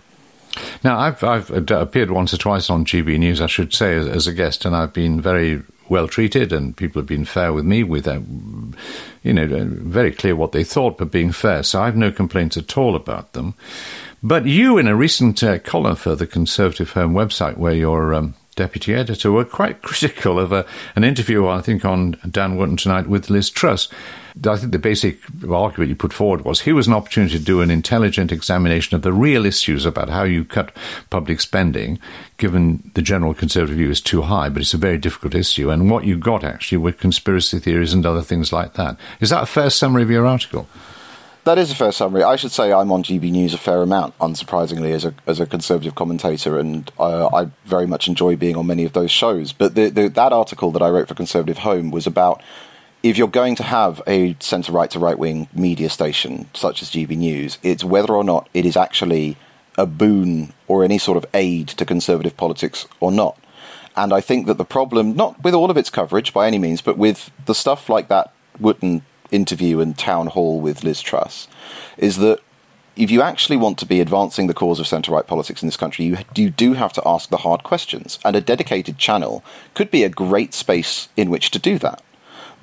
Now, 0.83 0.99
I've, 0.99 1.23
I've 1.23 1.51
appeared 1.71 2.11
once 2.11 2.33
or 2.33 2.37
twice 2.39 2.71
on 2.71 2.85
GB 2.85 3.19
News, 3.19 3.41
I 3.41 3.47
should 3.47 3.73
say, 3.73 3.97
as, 3.97 4.07
as 4.07 4.27
a 4.27 4.33
guest, 4.33 4.65
and 4.65 4.75
I've 4.75 4.93
been 4.93 5.21
very 5.21 5.63
well 5.89 6.09
treated, 6.09 6.53
and 6.53 6.77
people 6.77 7.01
have 7.01 7.09
been 7.09 7.25
fair 7.25 7.53
with 7.53 7.65
me, 7.65 7.83
with 7.83 8.07
uh, 8.07 8.21
you 9.23 9.33
know, 9.33 9.45
uh, 9.45 9.65
very 9.65 10.13
clear 10.13 10.37
what 10.37 10.53
they 10.53 10.65
thought, 10.65 10.99
but 10.99 11.11
being 11.11 11.33
fair. 11.33 11.63
So 11.63 11.81
I 11.81 11.87
have 11.87 11.97
no 11.97 12.13
complaints 12.13 12.57
at 12.57 12.77
all 12.77 12.95
about 12.95 13.33
them. 13.33 13.55
But 14.23 14.47
you, 14.47 14.79
in 14.79 14.89
a 14.89 14.97
recent 14.97 15.43
uh, 15.43 15.59
column 15.61 15.97
for 15.97 16.17
the 16.17 16.27
Conservative 16.27 16.93
Home 16.93 17.15
website, 17.15 17.57
where 17.57 17.75
you're 17.75 18.15
um, 18.15 18.35
deputy 18.59 18.95
editor, 18.95 19.33
were 19.33 19.45
quite 19.45 19.81
critical 19.89 20.39
of 20.39 20.53
a, 20.53 20.67
an 20.97 21.05
interview, 21.05 21.47
I 21.47 21.63
think, 21.63 21.85
on 21.85 22.19
Dan 22.29 22.57
Wootton 22.57 22.77
tonight 22.77 23.07
with 23.07 23.31
Liz 23.31 23.49
Truss. 23.49 23.89
I 24.47 24.57
think 24.57 24.73
the 24.73 24.79
basic 24.79 25.19
argument 25.51 25.89
you 25.89 25.97
put 25.97 26.13
forward 26.13 26.45
was 26.45 26.61
here 26.61 26.75
was 26.75 26.87
an 26.87 26.93
opportunity 26.93 27.39
to 27.39 27.45
do 27.45 27.61
an 27.61 27.71
intelligent 27.71 28.31
examination 28.31 28.95
of 28.95 29.03
the 29.03 29.13
real 29.13 29.45
issues 29.45 29.85
about 29.85 30.11
how 30.11 30.23
you 30.23 30.45
cut 30.45 30.71
public 31.11 31.41
spending, 31.41 31.99
given 32.37 32.91
the 32.95 33.03
general 33.03 33.35
conservative 33.35 33.79
view 33.79 33.91
is 33.91 34.01
too 34.01 34.23
high, 34.23 34.49
but 34.49 34.63
it's 34.63 34.75
a 34.75 34.79
very 34.79 34.99
difficult 34.99 35.35
issue. 35.35 35.71
And 35.71 35.91
what 35.91 36.05
you 36.05 36.17
got 36.17 36.45
actually 36.45 36.79
were 36.79 36.93
conspiracy 36.93 37.59
theories 37.59 37.93
and 37.93 38.07
other 38.07 38.23
things 38.23 38.53
like 38.53 38.75
that. 38.75 38.97
Is 39.21 39.31
that 39.31 39.43
a 39.43 39.47
fair 39.47 39.71
summary 39.71 40.03
of 40.03 40.11
your 40.11 40.27
article? 40.27 40.69
That 41.49 41.57
is 41.57 41.71
a 41.71 41.75
fair 41.75 41.93
summary. 41.93 42.23
I 42.23 42.37
should 42.37 42.53
say 42.53 42.75
I'm 42.75 42.93
on 42.93 43.03
GB 43.03 43.31
News 43.31 43.55
a 43.55 43.57
fair 43.57 43.81
amount, 43.81 44.19
unsurprisingly, 44.19 44.91
as 44.91 45.07
a 45.07 45.15
as 45.27 45.41
a 45.41 45.47
conservative 45.47 45.95
commentator, 45.95 46.59
and 46.59 46.93
uh, 46.99 47.29
I 47.29 47.49
very 47.65 47.87
much 47.87 48.07
enjoy 48.07 48.37
being 48.37 48.55
on 48.55 48.67
many 48.67 48.85
of 48.85 48.93
those 48.93 49.11
shows. 49.11 49.55
But 49.55 49.75
the, 49.75 49.89
the, 49.89 50.09
that 50.11 50.35
article 50.35 50.71
that 50.73 50.83
I 50.83 50.91
wrote 50.91 51.09
for 51.09 51.15
Conservative 51.15 51.57
Home 51.61 51.91
was 51.91 52.07
about 52.07 52.43
if 53.03 53.17
you're 53.17 53.29
going 53.29 53.55
to 53.55 53.63
have 53.63 54.03
a 54.07 54.37
centre 54.41 54.73
right 54.73 54.91
to 54.91 54.99
right 54.99 55.19
wing 55.19 55.49
media 55.55 55.89
station 55.89 56.51
such 56.53 56.83
as 56.83 56.91
GB 56.91 57.17
News, 57.17 57.57
it's 57.63 57.83
whether 57.83 58.13
or 58.13 58.25
not 58.25 58.51
it 58.53 58.67
is 58.67 58.77
actually 58.77 59.39
a 59.79 59.87
boon 59.87 60.53
or 60.67 60.85
any 60.85 60.99
sort 60.99 61.17
of 61.17 61.25
aid 61.33 61.69
to 61.69 61.87
conservative 61.87 62.37
politics 62.37 62.87
or 63.01 63.11
not. 63.11 63.39
And 63.97 64.13
I 64.13 64.21
think 64.21 64.49
that 64.49 64.59
the 64.59 64.67
problem, 64.67 65.17
not 65.17 65.43
with 65.43 65.55
all 65.55 65.71
of 65.71 65.79
its 65.79 65.89
coverage 65.89 66.35
by 66.35 66.47
any 66.47 66.59
means, 66.59 66.83
but 66.83 66.99
with 66.99 67.31
the 67.47 67.55
stuff 67.55 67.89
like 67.89 68.09
that 68.09 68.35
Wootton 68.61 69.01
interview 69.31 69.81
and 69.81 69.97
town 69.97 70.29
hall 70.29 70.61
with 70.61 70.85
Liz 70.85 71.01
Truss, 71.01 71.49
is 71.97 72.17
that 72.19 72.41
if 72.97 73.11
you 73.13 73.23
actually 73.23 73.57
want 73.57 73.79
to 73.79 73.87
be 73.87 74.01
advancing 74.01 74.49
the 74.49 74.55
cause 74.55 74.81
of 74.81 74.87
centre 74.87 75.13
right 75.13 75.27
politics 75.27 75.63
in 75.63 75.69
this 75.69 75.77
country, 75.77 76.05
you, 76.05 76.19
you 76.35 76.51
do 76.51 76.73
have 76.73 76.93
to 76.95 77.03
ask 77.07 77.31
the 77.31 77.39
hard 77.39 77.63
questions. 77.63 78.19
And 78.25 78.35
a 78.35 78.41
dedicated 78.41 78.99
channel 78.99 79.45
could 79.75 79.91
be 79.91 80.03
a 80.03 80.09
great 80.09 80.53
space 80.53 81.09
in 81.17 81.31
which 81.31 81.53
to 81.53 81.61
do 81.61 81.79
that. 81.79 82.03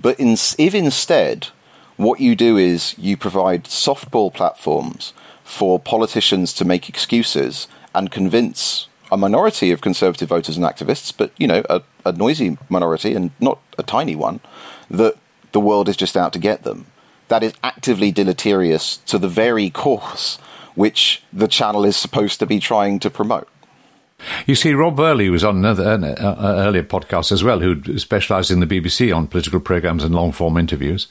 But 0.02 0.20
in, 0.20 0.34
if 0.34 0.76
instead 0.76 1.48
what 1.96 2.20
you 2.20 2.36
do 2.36 2.58
is 2.58 2.96
you 2.98 3.16
provide 3.16 3.64
softball 3.64 4.34
platforms 4.34 5.14
for 5.46 5.80
politicians 5.80 6.52
to 6.54 6.66
make 6.66 6.90
excuses 6.90 7.68
and 7.94 8.12
convince 8.12 8.90
a 9.12 9.18
minority 9.18 9.72
of 9.72 9.80
conservative 9.80 10.28
voters 10.28 10.58
and 10.58 10.66
activists, 10.66 11.14
but 11.16 11.32
you 11.38 11.48
know, 11.48 11.64
a, 11.70 11.82
a 12.04 12.12
noisy 12.12 12.58
minority 12.68 13.14
and 13.14 13.32
not 13.40 13.60
a 13.78 13.84
tiny 13.84 14.16
one, 14.16 14.42
that 14.90 15.16
the 15.56 15.60
world 15.60 15.88
is 15.90 15.98
just 15.98 16.18
out 16.18 16.34
to 16.34 16.40
get 16.40 16.64
them 16.64 16.86
that 17.28 17.44
is 17.44 17.54
actively 17.64 18.12
deleterious 18.12 18.98
to 18.98 19.18
the 19.18 19.28
very 19.28 19.70
course 19.70 20.38
which 20.76 21.24
the 21.32 21.48
channel 21.48 21.86
is 21.86 21.96
supposed 21.96 22.40
to 22.40 22.46
be 22.46 22.60
trying 22.60 23.00
to 23.00 23.10
promote. 23.10 23.48
You 24.46 24.56
see, 24.56 24.74
Rob 24.74 24.96
Burley 24.98 25.30
was 25.30 25.44
on 25.44 25.58
another 25.58 25.84
uh, 25.86 25.98
uh, 25.98 26.56
earlier 26.58 26.84
podcast 26.84 27.32
as 27.32 27.44
well, 27.44 27.60
who 27.60 27.98
specialised 27.98 28.52
in 28.52 28.60
the 28.60 28.68
BBC 28.68 29.16
on 29.16 29.28
political 29.28 29.60
programmes 29.60 30.04
and 30.04 30.14
long 30.14 30.32
form 30.32 30.58
interviews, 30.58 31.08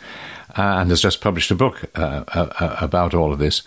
and 0.56 0.90
has 0.90 1.00
just 1.00 1.20
published 1.20 1.50
a 1.50 1.54
book 1.54 1.84
uh, 1.94 2.24
uh, 2.28 2.52
uh 2.60 2.76
about 2.80 3.14
all 3.14 3.32
of 3.32 3.38
this. 3.38 3.62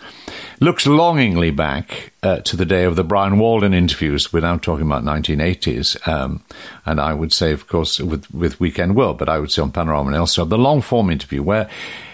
Looks 0.60 0.86
longingly 0.86 1.50
back 1.50 2.12
to 2.22 2.56
the 2.56 2.66
day 2.66 2.84
of 2.84 2.96
the 2.96 3.04
Brian 3.04 3.38
Walden 3.38 3.72
interviews. 3.72 4.32
We're 4.32 4.40
now 4.40 4.58
talking 4.58 4.86
about 4.86 5.04
1980s, 5.04 6.06
um, 6.06 6.44
and 6.84 7.00
I 7.00 7.14
would 7.14 7.32
say, 7.32 7.52
of 7.52 7.68
course, 7.68 8.00
with 8.00 8.32
with 8.34 8.60
Weekend 8.60 8.96
World, 8.96 9.18
but 9.18 9.28
I 9.28 9.38
would 9.38 9.50
say 9.50 9.62
on 9.62 9.72
Panorama 9.72 10.08
and 10.08 10.16
elsewhere, 10.16 10.46
the 10.46 10.58
long 10.58 10.80
form 10.82 11.10
interview 11.10 11.42
where 11.42 11.70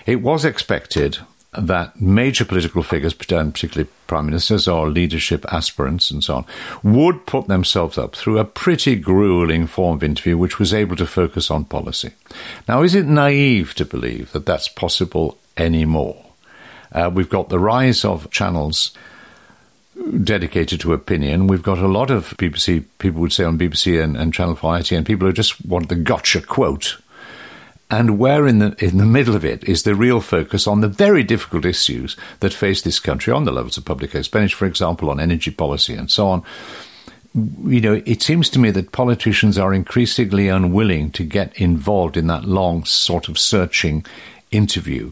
it 0.06 0.20
was 0.20 0.44
expected 0.44 1.18
that 1.58 2.00
major 2.00 2.44
political 2.44 2.82
figures, 2.82 3.14
particularly 3.14 3.88
prime 4.06 4.26
ministers 4.26 4.68
or 4.68 4.88
leadership 4.88 5.44
aspirants 5.52 6.10
and 6.10 6.22
so 6.22 6.36
on, 6.36 6.44
would 6.82 7.26
put 7.26 7.48
themselves 7.48 7.98
up 7.98 8.14
through 8.14 8.38
a 8.38 8.44
pretty 8.44 8.96
grueling 8.96 9.66
form 9.66 9.96
of 9.96 10.04
interview 10.04 10.36
which 10.36 10.58
was 10.58 10.74
able 10.74 10.96
to 10.96 11.06
focus 11.06 11.50
on 11.50 11.64
policy. 11.64 12.12
Now, 12.68 12.82
is 12.82 12.94
it 12.94 13.06
naive 13.06 13.74
to 13.74 13.84
believe 13.84 14.32
that 14.32 14.46
that's 14.46 14.68
possible 14.68 15.38
anymore? 15.56 16.24
Uh, 16.92 17.10
we've 17.12 17.30
got 17.30 17.48
the 17.48 17.58
rise 17.58 18.04
of 18.04 18.30
channels 18.30 18.92
dedicated 20.22 20.80
to 20.80 20.92
opinion. 20.92 21.46
We've 21.46 21.62
got 21.62 21.78
a 21.78 21.88
lot 21.88 22.10
of 22.10 22.36
BBC 22.36 22.84
people 22.98 23.20
would 23.20 23.32
say 23.32 23.44
on 23.44 23.58
BBC 23.58 24.02
and, 24.02 24.16
and 24.16 24.34
Channel 24.34 24.56
4 24.56 24.78
ITN 24.78 25.04
people 25.04 25.26
who 25.26 25.32
just 25.32 25.64
want 25.64 25.88
the 25.88 25.94
gotcha 25.94 26.40
quote 26.40 26.96
and 27.90 28.18
where 28.18 28.47
in 28.47 28.59
the 28.59 28.75
in 28.85 28.99
the 28.99 29.05
middle 29.05 29.37
of 29.37 29.44
it 29.44 29.64
is 29.64 29.83
the 29.83 29.94
real 29.94 30.20
focus 30.20 30.66
on 30.66 30.81
the 30.81 30.88
very 30.88 31.23
difficult 31.23 31.64
issues 31.64 32.16
that 32.40 32.53
face 32.53 32.83
this 32.83 32.99
country 32.99 33.33
on 33.33 33.44
the 33.44 33.53
levels 33.53 33.77
of 33.77 33.85
public 33.85 34.14
expenditure, 34.14 34.57
for 34.57 34.66
example, 34.66 35.11
on 35.11 35.20
energy 35.20 35.51
policy 35.51 35.94
and 35.94 36.11
so 36.11 36.27
on. 36.29 36.42
You 37.64 37.81
know, 37.81 38.03
it 38.07 38.23
seems 38.23 38.49
to 38.51 38.59
me 38.59 38.70
that 38.70 38.92
politicians 38.92 39.59
are 39.59 39.75
increasingly 39.75 40.49
unwilling 40.49 41.11
to 41.12 41.25
get 41.25 41.53
involved 41.61 42.16
in 42.16 42.29
that 42.29 42.44
long 42.44 42.85
sort 42.85 43.29
of 43.29 43.38
searching 43.38 44.07
interview. 44.51 45.11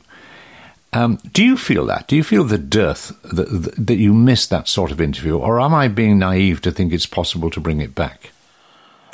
Um, 0.92 1.18
do 1.32 1.42
you 1.44 1.56
feel 1.56 1.86
that? 1.86 2.06
Do 2.06 2.16
you 2.16 2.22
feel 2.22 2.44
the 2.44 2.58
dearth 2.58 3.12
that, 3.22 3.74
that 3.76 3.96
you 3.96 4.12
miss 4.12 4.46
that 4.46 4.68
sort 4.68 4.92
of 4.92 5.00
interview, 5.00 5.38
or 5.38 5.60
am 5.60 5.74
I 5.74 5.88
being 5.88 6.18
naive 6.18 6.60
to 6.62 6.70
think 6.70 6.92
it's 6.92 7.06
possible 7.06 7.50
to 7.50 7.60
bring 7.60 7.80
it 7.80 7.94
back? 7.94 8.30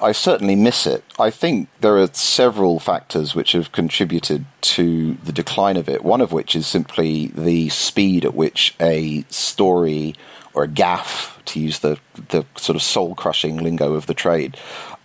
I 0.00 0.12
certainly 0.12 0.54
miss 0.54 0.86
it. 0.86 1.04
I 1.18 1.30
think 1.30 1.68
there 1.80 1.98
are 1.98 2.08
several 2.12 2.78
factors 2.78 3.34
which 3.34 3.52
have 3.52 3.72
contributed 3.72 4.44
to 4.60 5.14
the 5.14 5.32
decline 5.32 5.76
of 5.76 5.88
it. 5.88 6.04
One 6.04 6.20
of 6.20 6.30
which 6.30 6.54
is 6.54 6.66
simply 6.66 7.28
the 7.28 7.68
speed 7.70 8.24
at 8.24 8.34
which 8.34 8.76
a 8.80 9.24
story 9.28 10.14
or 10.54 10.64
a 10.64 10.68
gaffe, 10.68 11.42
to 11.46 11.60
use 11.60 11.80
the, 11.80 11.98
the 12.28 12.44
sort 12.56 12.76
of 12.76 12.82
soul 12.82 13.14
crushing 13.14 13.56
lingo 13.56 13.94
of 13.94 14.06
the 14.06 14.14
trade, 14.14 14.56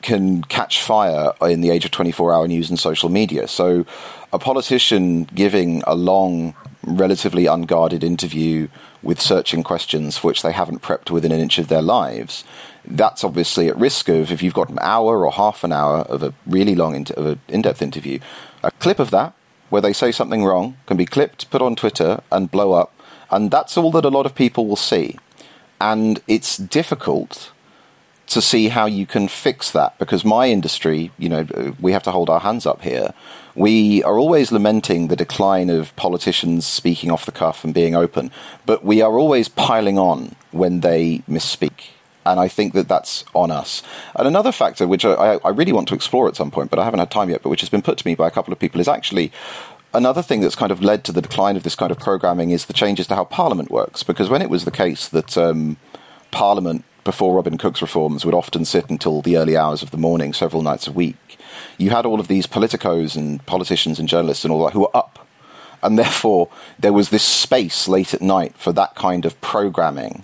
can 0.02 0.44
catch 0.44 0.84
fire 0.84 1.32
in 1.42 1.62
the 1.62 1.70
age 1.72 1.86
of 1.86 1.92
24 1.92 2.34
hour 2.34 2.48
news 2.48 2.70
and 2.70 2.78
social 2.78 3.10
media. 3.10 3.48
So 3.48 3.86
a 4.32 4.38
politician 4.38 5.24
giving 5.24 5.82
a 5.88 5.96
long, 5.96 6.54
relatively 6.84 7.46
unguarded 7.48 8.04
interview 8.04 8.68
with 9.02 9.22
searching 9.22 9.64
questions 9.64 10.18
for 10.18 10.28
which 10.28 10.42
they 10.44 10.52
haven't 10.52 10.82
prepped 10.82 11.10
within 11.10 11.32
an 11.32 11.40
inch 11.40 11.58
of 11.58 11.68
their 11.68 11.82
lives 11.82 12.44
that's 12.86 13.24
obviously 13.24 13.68
at 13.70 13.78
risk 13.78 14.10
of 14.10 14.32
if 14.32 14.44
you've 14.44 14.54
got 14.54 14.70
an 14.70 14.80
hour 14.82 15.26
or 15.26 15.32
half 15.32 15.64
an 15.64 15.72
hour 15.72 16.00
of 16.00 16.24
a 16.24 16.34
really 16.46 16.76
long 16.76 16.96
in- 16.96 17.08
of 17.18 17.26
an 17.26 17.40
in-depth 17.48 17.82
interview, 17.82 18.20
a 18.64 18.72
clip 18.72 19.00
of 19.00 19.12
that 19.12 19.34
where 19.70 19.82
they 19.82 19.94
say 19.94 20.12
something 20.12 20.44
wrong 20.44 20.78
can 20.86 20.98
be 20.98 21.06
clipped, 21.06 21.50
put 21.50 21.62
on 21.62 21.76
Twitter, 21.76 22.22
and 22.32 22.52
blow 22.52 22.74
up, 22.74 22.94
and 23.32 23.50
that's 23.50 23.78
all 23.78 23.92
that 23.92 24.06
a 24.06 24.10
lot 24.10 24.26
of 24.26 24.36
people 24.36 24.68
will 24.68 24.76
see. 24.76 25.18
And 25.82 26.22
it's 26.28 26.58
difficult 26.58 27.52
to 28.28 28.42
see 28.42 28.70
how 28.70 28.86
you 28.86 29.06
can 29.06 29.28
fix 29.28 29.72
that 29.72 29.98
because 30.00 30.24
my 30.24 30.48
industry, 30.48 31.12
you 31.18 31.28
know, 31.28 31.76
we 31.80 31.92
have 31.92 32.04
to 32.04 32.12
hold 32.12 32.30
our 32.30 32.40
hands 32.40 32.66
up 32.66 32.82
here. 32.82 33.14
We 33.56 34.02
are 34.04 34.18
always 34.18 34.52
lamenting 34.52 35.08
the 35.08 35.16
decline 35.16 35.70
of 35.70 35.96
politicians 35.96 36.66
speaking 36.66 37.12
off 37.12 37.26
the 37.26 37.32
cuff 37.32 37.64
and 37.64 37.74
being 37.74 37.96
open, 37.96 38.32
but 38.66 38.86
we 38.86 39.02
are 39.02 39.18
always 39.18 39.50
piling 39.50 39.98
on 39.98 40.36
when 40.52 40.80
they 40.80 41.22
misspeak 41.30 41.90
and 42.26 42.40
I 42.40 42.48
think 42.48 42.74
that 42.74 42.88
that's 42.88 43.26
on 43.34 43.52
us. 43.52 43.84
And 44.16 44.28
another 44.28 44.52
factor, 44.52 44.88
which 44.88 45.06
I, 45.06 45.40
I, 45.44 45.50
really 45.50 45.72
want 45.72 45.88
to 45.90 45.96
explore 45.96 46.28
at 46.28 46.36
some 46.36 46.52
point, 46.52 46.70
but 46.70 46.80
I 46.80 46.86
haven't 46.86 47.00
had 47.00 47.12
time 47.12 47.30
yet, 47.30 47.44
but 47.44 47.50
which 47.50 47.62
has 47.62 47.70
been 47.70 47.82
put 47.82 47.98
to 47.98 48.08
me 48.08 48.16
by 48.16 48.28
a 48.28 48.32
couple 48.32 48.54
of 48.54 48.60
people, 48.60 48.80
is 48.80 48.88
actually 48.88 49.32
another 49.94 50.22
thing 50.22 50.42
that's 50.42 50.56
kind 50.56 50.72
of 50.72 50.82
led 50.82 51.04
to 51.06 51.12
the 51.12 51.22
decline 51.22 51.56
of 51.56 51.64
this 51.64 51.76
kind 51.76 51.92
of 51.92 52.00
programming 52.00 52.52
is 52.52 52.66
the 52.66 52.74
changes 52.74 53.08
to 53.08 53.16
how 53.16 53.26
Parliament 53.26 53.70
works. 53.70 54.04
Because 54.04 54.30
when 54.30 54.42
it 54.42 54.50
was 54.50 54.66
the 54.66 54.72
case 54.72 55.08
that 55.10 55.38
um, 55.38 55.78
Parliament, 56.32 56.84
before 57.04 57.36
Robin 57.36 57.58
Cook's 57.58 57.82
reforms, 57.82 58.26
would 58.26 58.34
often 58.34 58.66
sit 58.66 58.90
until 58.90 59.22
the 59.22 59.38
early 59.38 59.58
hours 59.58 59.84
of 59.84 59.92
the 59.92 59.98
morning, 59.98 60.34
several 60.34 60.62
nights 60.62 60.88
a 60.88 60.92
week, 60.92 61.38
you 61.78 61.90
had 61.90 62.06
all 62.06 62.20
of 62.20 62.28
these 62.28 62.48
politicos 62.48 63.16
and 63.16 63.46
politicians 63.46 64.00
and 64.00 64.08
journalists 64.08 64.44
and 64.44 64.52
all 64.52 64.66
that 64.66 64.74
who 64.74 64.82
were 64.82 64.98
up. 64.98 65.28
And 65.82 66.00
therefore, 66.00 66.50
there 66.80 66.94
was 66.94 67.10
this 67.10 67.24
space 67.24 67.90
late 67.90 68.14
at 68.14 68.22
night 68.22 68.56
for 68.58 68.72
that 68.72 68.96
kind 68.96 69.26
of 69.26 69.40
programming 69.42 70.24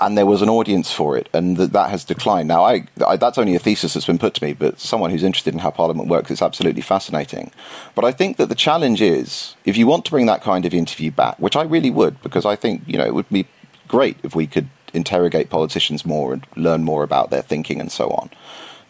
and 0.00 0.16
there 0.16 0.26
was 0.26 0.42
an 0.42 0.48
audience 0.48 0.92
for 0.92 1.16
it, 1.16 1.28
and 1.32 1.56
that, 1.56 1.72
that 1.72 1.90
has 1.90 2.04
declined. 2.04 2.48
Now, 2.48 2.64
I, 2.64 2.86
I, 3.06 3.16
that's 3.16 3.38
only 3.38 3.54
a 3.54 3.58
thesis 3.58 3.94
that's 3.94 4.06
been 4.06 4.18
put 4.18 4.34
to 4.34 4.44
me, 4.44 4.52
but 4.52 4.80
someone 4.80 5.10
who's 5.10 5.22
interested 5.22 5.54
in 5.54 5.60
how 5.60 5.70
Parliament 5.70 6.08
works, 6.08 6.30
it's 6.30 6.42
absolutely 6.42 6.82
fascinating. 6.82 7.52
But 7.94 8.04
I 8.04 8.12
think 8.12 8.36
that 8.36 8.48
the 8.48 8.54
challenge 8.54 9.00
is, 9.00 9.54
if 9.64 9.76
you 9.76 9.86
want 9.86 10.04
to 10.06 10.10
bring 10.10 10.26
that 10.26 10.42
kind 10.42 10.64
of 10.64 10.74
interview 10.74 11.10
back, 11.10 11.38
which 11.38 11.56
I 11.56 11.62
really 11.62 11.90
would, 11.90 12.20
because 12.22 12.44
I 12.44 12.56
think 12.56 12.82
you 12.86 12.98
know 12.98 13.06
it 13.06 13.14
would 13.14 13.28
be 13.28 13.46
great 13.88 14.16
if 14.22 14.34
we 14.34 14.46
could 14.46 14.68
interrogate 14.94 15.50
politicians 15.50 16.04
more 16.04 16.32
and 16.32 16.46
learn 16.56 16.82
more 16.82 17.02
about 17.02 17.30
their 17.30 17.42
thinking 17.42 17.80
and 17.80 17.92
so 17.92 18.08
on. 18.10 18.30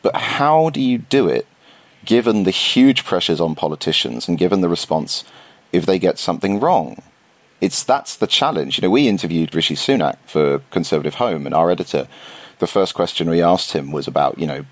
But 0.02 0.16
how 0.16 0.70
do 0.70 0.80
you 0.80 0.98
do 0.98 1.28
it, 1.28 1.46
given 2.04 2.44
the 2.44 2.50
huge 2.50 3.04
pressures 3.04 3.40
on 3.40 3.54
politicians 3.54 4.28
and 4.28 4.38
given 4.38 4.60
the 4.60 4.68
response 4.68 5.24
if 5.72 5.84
they 5.84 5.98
get 5.98 6.18
something 6.18 6.60
wrong? 6.60 7.02
It's 7.66 7.82
that's 7.82 8.14
the 8.14 8.28
challenge. 8.28 8.78
You 8.78 8.82
know, 8.82 8.90
we 8.90 9.08
interviewed 9.08 9.54
Rishi 9.54 9.74
Sunak 9.74 10.18
for 10.24 10.60
Conservative 10.70 11.16
Home, 11.16 11.46
and 11.46 11.54
our 11.54 11.70
editor, 11.70 12.06
the 12.60 12.66
first 12.68 12.94
question 12.94 13.28
we 13.28 13.42
asked 13.42 13.72
him 13.72 13.90
was 13.90 14.06
about, 14.06 14.38
you 14.38 14.46
know, 14.46 14.64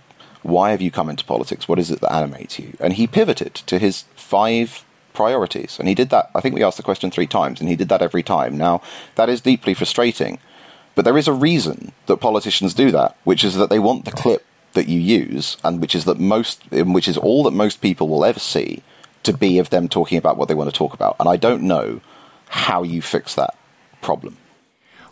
why 0.42 0.70
have 0.70 0.80
you 0.80 0.92
come 0.92 1.10
into 1.10 1.24
politics? 1.24 1.68
What 1.68 1.80
is 1.80 1.90
it 1.90 2.00
that 2.00 2.12
animates 2.12 2.58
you? 2.58 2.76
And 2.78 2.92
he 2.92 3.06
pivoted 3.08 3.54
to 3.54 3.80
his 3.80 4.04
five 4.14 4.84
priorities, 5.12 5.76
and 5.78 5.88
he 5.88 5.94
did 5.94 6.10
that. 6.10 6.30
I 6.36 6.40
think 6.40 6.54
we 6.54 6.62
asked 6.62 6.76
the 6.76 6.84
question 6.84 7.10
three 7.10 7.26
times, 7.26 7.60
and 7.60 7.68
he 7.68 7.76
did 7.76 7.88
that 7.88 8.02
every 8.02 8.22
time. 8.22 8.56
Now, 8.56 8.80
that 9.16 9.28
is 9.28 9.40
deeply 9.40 9.74
frustrating, 9.74 10.38
but 10.94 11.04
there 11.04 11.18
is 11.18 11.26
a 11.26 11.32
reason 11.32 11.92
that 12.06 12.18
politicians 12.18 12.74
do 12.74 12.92
that, 12.92 13.16
which 13.24 13.42
is 13.42 13.56
that 13.56 13.70
they 13.70 13.80
want 13.80 14.04
the 14.04 14.12
clip 14.12 14.46
that 14.74 14.88
you 14.88 15.00
use, 15.00 15.56
and 15.64 15.80
which 15.80 15.96
is 15.96 16.04
that 16.04 16.20
most, 16.20 16.62
which 16.70 17.08
is 17.08 17.16
all 17.16 17.42
that 17.42 17.52
most 17.52 17.80
people 17.80 18.08
will 18.08 18.24
ever 18.24 18.40
see, 18.40 18.84
to 19.24 19.32
be 19.32 19.58
of 19.58 19.70
them 19.70 19.88
talking 19.88 20.18
about 20.18 20.36
what 20.36 20.46
they 20.46 20.54
want 20.54 20.70
to 20.70 20.78
talk 20.78 20.94
about. 20.94 21.16
And 21.18 21.28
I 21.28 21.36
don't 21.36 21.62
know 21.62 22.00
how 22.54 22.84
you 22.84 23.02
fix 23.02 23.34
that 23.34 23.56
problem. 24.00 24.36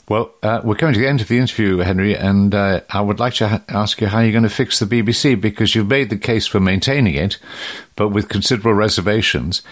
Well, 0.09 0.31
uh, 0.45 0.61
we're 0.63 0.77
coming 0.77 0.95
to 0.95 1.01
the 1.01 1.09
end 1.09 1.21
of 1.21 1.27
the 1.27 1.39
interview, 1.39 1.79
Henry, 1.79 2.17
and 2.17 2.55
uh, 2.55 2.83
I 2.89 3.01
would 3.01 3.19
like 3.19 3.35
to 3.35 3.49
ha- 3.49 3.63
ask 3.69 4.01
you 4.01 4.07
how 4.07 4.21
you're 4.21 4.31
going 4.31 4.45
to 4.45 4.49
fix 4.49 4.79
the 4.79 4.87
BBC 4.87 5.41
because 5.41 5.75
you've 5.75 5.89
made 5.89 6.09
the 6.11 6.17
case 6.17 6.47
for 6.47 6.61
maintaining 6.61 7.15
it, 7.15 7.39
but 7.97 8.11
with 8.11 8.29
considerable 8.29 8.75
reservations. 8.75 9.63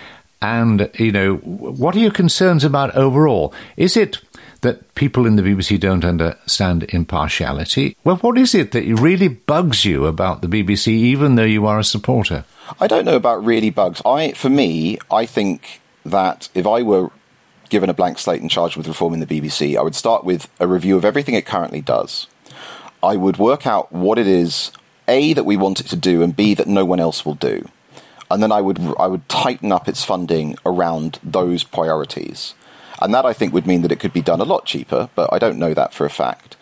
And, 0.42 0.90
you 0.98 1.12
know, 1.12 1.36
what 1.36 1.94
are 1.94 2.00
your 2.00 2.10
concerns 2.10 2.64
about 2.64 2.96
overall? 2.96 3.54
Is 3.76 3.96
it 3.96 4.18
that 4.62 4.94
people 4.96 5.24
in 5.24 5.36
the 5.36 5.42
BBC 5.42 5.78
don't 5.78 6.04
understand 6.04 6.84
impartiality? 6.88 7.96
Well, 8.02 8.16
what 8.16 8.36
is 8.36 8.52
it 8.52 8.72
that 8.72 8.84
really 9.00 9.28
bugs 9.28 9.84
you 9.84 10.06
about 10.06 10.42
the 10.42 10.48
BBC, 10.48 10.88
even 10.88 11.36
though 11.36 11.44
you 11.44 11.66
are 11.66 11.78
a 11.78 11.84
supporter? 11.84 12.44
I 12.80 12.88
don't 12.88 13.04
know 13.04 13.16
about 13.16 13.44
really 13.44 13.70
bugs. 13.70 14.02
I, 14.04 14.32
for 14.32 14.50
me, 14.50 14.98
I 15.10 15.24
think 15.24 15.80
that 16.04 16.48
if 16.54 16.66
I 16.66 16.82
were 16.82 17.10
given 17.70 17.88
a 17.88 17.94
blank 17.94 18.18
slate 18.18 18.42
and 18.42 18.50
charged 18.50 18.76
with 18.76 18.88
reforming 18.88 19.20
the 19.20 19.40
BBC, 19.40 19.76
I 19.76 19.82
would 19.82 19.94
start 19.94 20.24
with 20.24 20.50
a 20.60 20.66
review 20.66 20.96
of 20.96 21.04
everything 21.04 21.34
it 21.34 21.46
currently 21.46 21.80
does. 21.80 22.26
I 23.02 23.16
would 23.16 23.38
work 23.38 23.66
out 23.66 23.90
what 23.90 24.18
it 24.18 24.26
is 24.26 24.72
A, 25.08 25.32
that 25.32 25.44
we 25.44 25.56
want 25.56 25.80
it 25.80 25.86
to 25.86 25.96
do, 25.96 26.22
and 26.22 26.36
B, 26.36 26.54
that 26.54 26.66
no 26.66 26.84
one 26.84 27.00
else 27.00 27.24
will 27.24 27.34
do. 27.34 27.66
And 28.30 28.42
then 28.42 28.52
I 28.52 28.60
would, 28.60 28.78
I 28.98 29.06
would 29.06 29.28
tighten 29.28 29.72
up 29.72 29.88
its 29.88 30.04
funding 30.04 30.56
around 30.66 31.18
those 31.22 31.64
priorities. 31.64 32.54
And 33.00 33.14
that 33.14 33.24
I 33.24 33.32
think 33.32 33.54
would 33.54 33.66
mean 33.66 33.82
that 33.82 33.92
it 33.92 34.00
could 34.00 34.12
be 34.12 34.20
done 34.20 34.40
a 34.40 34.44
lot 34.44 34.66
cheaper, 34.66 35.08
but 35.14 35.32
I 35.32 35.38
don't 35.38 35.58
know 35.58 35.72
that 35.74 35.94
for 35.94 36.04
a 36.04 36.10
fact. 36.10 36.56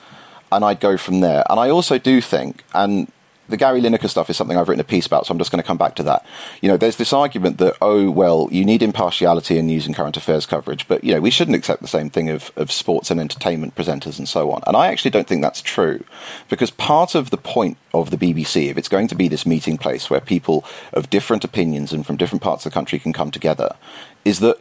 And 0.53 0.64
I'd 0.64 0.81
go 0.81 0.97
from 0.97 1.21
there. 1.21 1.44
And 1.51 1.59
I 1.59 1.68
also 1.68 1.99
do 1.99 2.21
think, 2.21 2.62
and 2.73 3.11
the 3.49 3.57
Gary 3.57 3.81
Lineker 3.81 4.09
stuff 4.09 4.29
is 4.29 4.37
something 4.37 4.57
I've 4.57 4.69
written 4.69 4.81
a 4.81 4.85
piece 4.85 5.07
about, 5.07 5.27
so 5.27 5.33
I'm 5.33 5.39
just 5.39 5.51
going 5.51 5.63
to 5.63 5.67
come 5.67 5.79
back 5.79 5.95
to 5.97 6.03
that. 6.05 6.25
You 6.61 6.69
know, 6.69 6.77
there's 6.77 6.97
this 6.97 7.13
argument 7.13 7.59
that, 7.59 7.77
oh, 7.81 8.11
well, 8.11 8.49
you 8.51 8.65
need 8.65 8.83
impartiality 8.83 9.59
in 9.59 9.67
news 9.67 9.87
and 9.87 9.95
current 9.95 10.17
affairs 10.17 10.47
coverage, 10.47 10.87
but, 10.87 11.03
you 11.03 11.15
know, 11.15 11.21
we 11.21 11.31
shouldn't 11.31 11.57
accept 11.57 11.81
the 11.81 11.89
same 11.89 12.11
thing 12.11 12.29
of, 12.29 12.53
of 12.57 12.71
sports 12.71 13.11
and 13.11 13.19
entertainment 13.19 13.75
presenters 13.75 14.19
and 14.19 14.29
so 14.29 14.51
on. 14.51 14.63
And 14.67 14.77
I 14.77 14.89
actually 14.89 15.11
don't 15.11 15.27
think 15.27 15.43
that's 15.43 15.63
true, 15.63 16.05
because 16.49 16.71
part 16.71 17.15
of 17.15 17.31
the 17.31 17.39
point 17.39 17.79
of 17.95 18.11
the 18.11 18.19
BBC, 18.19 18.69
if 18.69 18.77
it's 18.77 18.89
going 18.89 19.09
to 19.09 19.15
be 19.15 19.29
this 19.29 19.47
meeting 19.47 19.79
place 19.79 20.11
where 20.11 20.21
people 20.21 20.65
of 20.93 21.11
different 21.11 21.45
opinions 21.45 21.93
and 21.93 22.07
from 22.07 22.17
different 22.17 22.43
parts 22.43 22.67
of 22.67 22.73
the 22.73 22.75
country 22.75 22.99
can 22.99 23.13
come 23.13 23.31
together, 23.31 23.77
is 24.25 24.41
that 24.41 24.59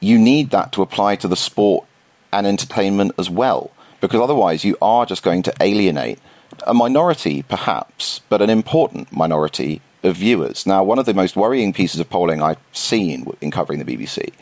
you 0.00 0.18
need 0.18 0.50
that 0.50 0.72
to 0.72 0.82
apply 0.82 1.16
to 1.16 1.28
the 1.28 1.36
sport 1.36 1.86
and 2.32 2.46
entertainment 2.46 3.12
as 3.18 3.28
well, 3.28 3.70
because 4.00 4.20
otherwise 4.20 4.64
you 4.64 4.76
are 4.80 5.04
just 5.04 5.22
going 5.22 5.42
to 5.42 5.54
alienate 5.60 6.18
a 6.66 6.74
minority, 6.74 7.42
perhaps, 7.42 8.20
but 8.28 8.42
an 8.42 8.50
important 8.50 9.12
minority 9.12 9.80
of 10.02 10.16
viewers. 10.16 10.66
Now, 10.66 10.82
one 10.82 10.98
of 10.98 11.06
the 11.06 11.14
most 11.14 11.36
worrying 11.36 11.72
pieces 11.72 12.00
of 12.00 12.10
polling 12.10 12.42
I've 12.42 12.58
seen 12.72 13.26
in 13.40 13.50
covering 13.50 13.78
the 13.78 13.96
BBC 13.96 14.32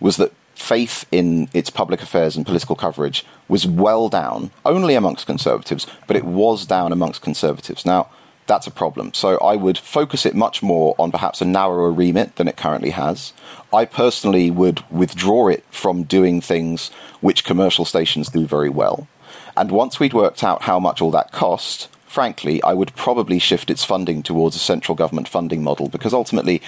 was 0.00 0.16
that 0.16 0.32
faith 0.54 1.04
in 1.10 1.48
its 1.52 1.70
public 1.70 2.00
affairs 2.00 2.36
and 2.36 2.46
political 2.46 2.76
coverage 2.76 3.24
was 3.48 3.66
well 3.66 4.08
down, 4.08 4.50
only 4.64 4.94
amongst 4.94 5.26
conservatives, 5.26 5.86
but 6.06 6.16
it 6.16 6.24
was 6.24 6.66
down 6.66 6.92
amongst 6.92 7.22
conservatives. 7.22 7.84
Now, 7.84 8.08
that's 8.46 8.66
a 8.66 8.70
problem. 8.70 9.14
So 9.14 9.38
I 9.38 9.56
would 9.56 9.78
focus 9.78 10.26
it 10.26 10.34
much 10.34 10.62
more 10.62 10.94
on 10.98 11.10
perhaps 11.10 11.40
a 11.40 11.46
narrower 11.46 11.90
remit 11.90 12.36
than 12.36 12.48
it 12.48 12.56
currently 12.56 12.90
has. 12.90 13.32
I 13.72 13.84
personally 13.84 14.50
would 14.50 14.84
withdraw 14.90 15.48
it 15.48 15.64
from 15.70 16.02
doing 16.02 16.40
things 16.40 16.90
which 17.20 17.44
commercial 17.44 17.84
stations 17.84 18.28
do 18.28 18.46
very 18.46 18.68
well. 18.68 19.08
And 19.56 19.70
once 19.70 20.00
we'd 20.00 20.14
worked 20.14 20.42
out 20.42 20.62
how 20.62 20.78
much 20.78 21.00
all 21.00 21.10
that 21.12 21.32
cost, 21.32 21.88
frankly, 22.06 22.62
I 22.62 22.72
would 22.74 22.94
probably 22.96 23.38
shift 23.38 23.70
its 23.70 23.84
funding 23.84 24.22
towards 24.22 24.56
a 24.56 24.60
central 24.60 24.94
government 24.96 25.28
funding 25.28 25.62
model 25.62 25.88
because 25.88 26.12
ultimately 26.12 26.62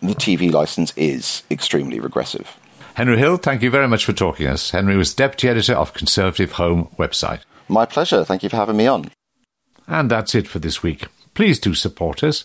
the 0.00 0.14
TV 0.14 0.50
license 0.50 0.92
is 0.96 1.44
extremely 1.50 2.00
regressive. 2.00 2.56
Henry 2.94 3.16
Hill, 3.16 3.36
thank 3.36 3.62
you 3.62 3.70
very 3.70 3.88
much 3.88 4.04
for 4.04 4.12
talking 4.12 4.46
to 4.46 4.52
us. 4.52 4.70
Henry 4.70 4.96
was 4.96 5.14
Deputy 5.14 5.48
Editor 5.48 5.74
of 5.74 5.94
Conservative 5.94 6.52
Home 6.52 6.88
website. 6.98 7.40
My 7.68 7.86
pleasure. 7.86 8.24
Thank 8.24 8.42
you 8.42 8.48
for 8.48 8.56
having 8.56 8.76
me 8.76 8.86
on. 8.86 9.10
And 9.86 10.10
that's 10.10 10.34
it 10.34 10.46
for 10.46 10.58
this 10.58 10.82
week. 10.82 11.06
Please 11.34 11.58
do 11.58 11.74
support 11.74 12.22
us. 12.22 12.44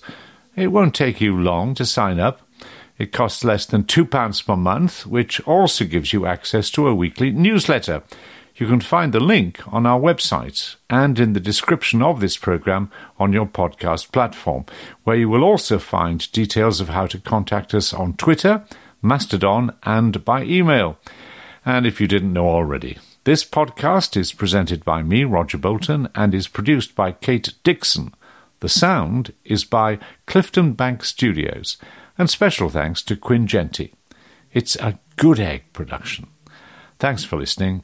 It 0.55 0.67
won't 0.67 0.95
take 0.95 1.19
you 1.19 1.38
long 1.38 1.75
to 1.75 1.86
sign 1.86 2.19
up. 2.19 2.41
It 2.97 3.12
costs 3.12 3.43
less 3.43 3.65
than 3.65 3.83
£2 3.83 4.45
per 4.45 4.55
month, 4.55 5.05
which 5.05 5.39
also 5.41 5.86
gives 5.86 6.13
you 6.13 6.25
access 6.25 6.71
to 6.71 6.88
a 6.88 6.95
weekly 6.95 7.29
newsletter. 7.31 8.03
You 8.58 8.65
can 8.65 8.82
find 8.82 9.13
the 9.13 9.20
link 9.20 9.62
on 9.72 9.86
our 9.86 10.00
website 10.00 10.78
and 10.89 11.20
in 11.20 11.34
the 11.34 11.39
description 11.39 12.02
of 12.02 12.20
this 12.20 12.38
program 12.38 12.89
on 13.20 13.32
your 13.32 13.46
podcast 13.46 14.12
platform, 14.12 14.65
where 15.04 15.15
you 15.15 15.30
will 15.30 15.43
also 15.43 15.78
find 15.78 16.32
details 16.32 16.82
of 16.82 16.89
how 16.89 17.06
to 17.06 17.20
contact 17.20 17.76
us 17.76 17.93
on 17.93 18.15
Twitter, 18.15 18.65
Mastodon, 19.00 19.76
and 19.84 20.26
by 20.26 20.41
email. 20.41 20.98
And 21.67 21.86
if 21.86 22.02
you 22.02 22.08
didn't 22.08 22.34
know 22.34 22.50
already, 22.50 22.98
this 23.26 23.46
podcast 23.46 24.17
is 24.17 24.34
presented 24.34 24.84
by 24.84 25.04
me, 25.04 25.24
Roger 25.24 25.60
Bolton, 25.60 26.10
and 26.15 26.34
is 26.34 26.48
produced 26.48 26.96
by 26.96 27.12
Kate 27.12 27.54
Dixon. 27.63 28.15
The 28.62 28.70
sound 28.70 29.34
is 29.46 29.65
by 29.65 30.00
Clifton 30.26 30.74
Bank 30.74 31.06
Studios, 31.06 31.78
and 32.17 32.28
special 32.28 32.70
thanks 32.70 33.04
to 33.04 33.15
Quinn 33.15 33.46
Genty. 33.46 33.93
It's 34.52 34.76
a 34.78 34.98
good 35.15 35.39
egg 35.39 35.65
production. 35.74 36.26
Thanks 36.98 37.24
for 37.24 37.38
listening 37.38 37.84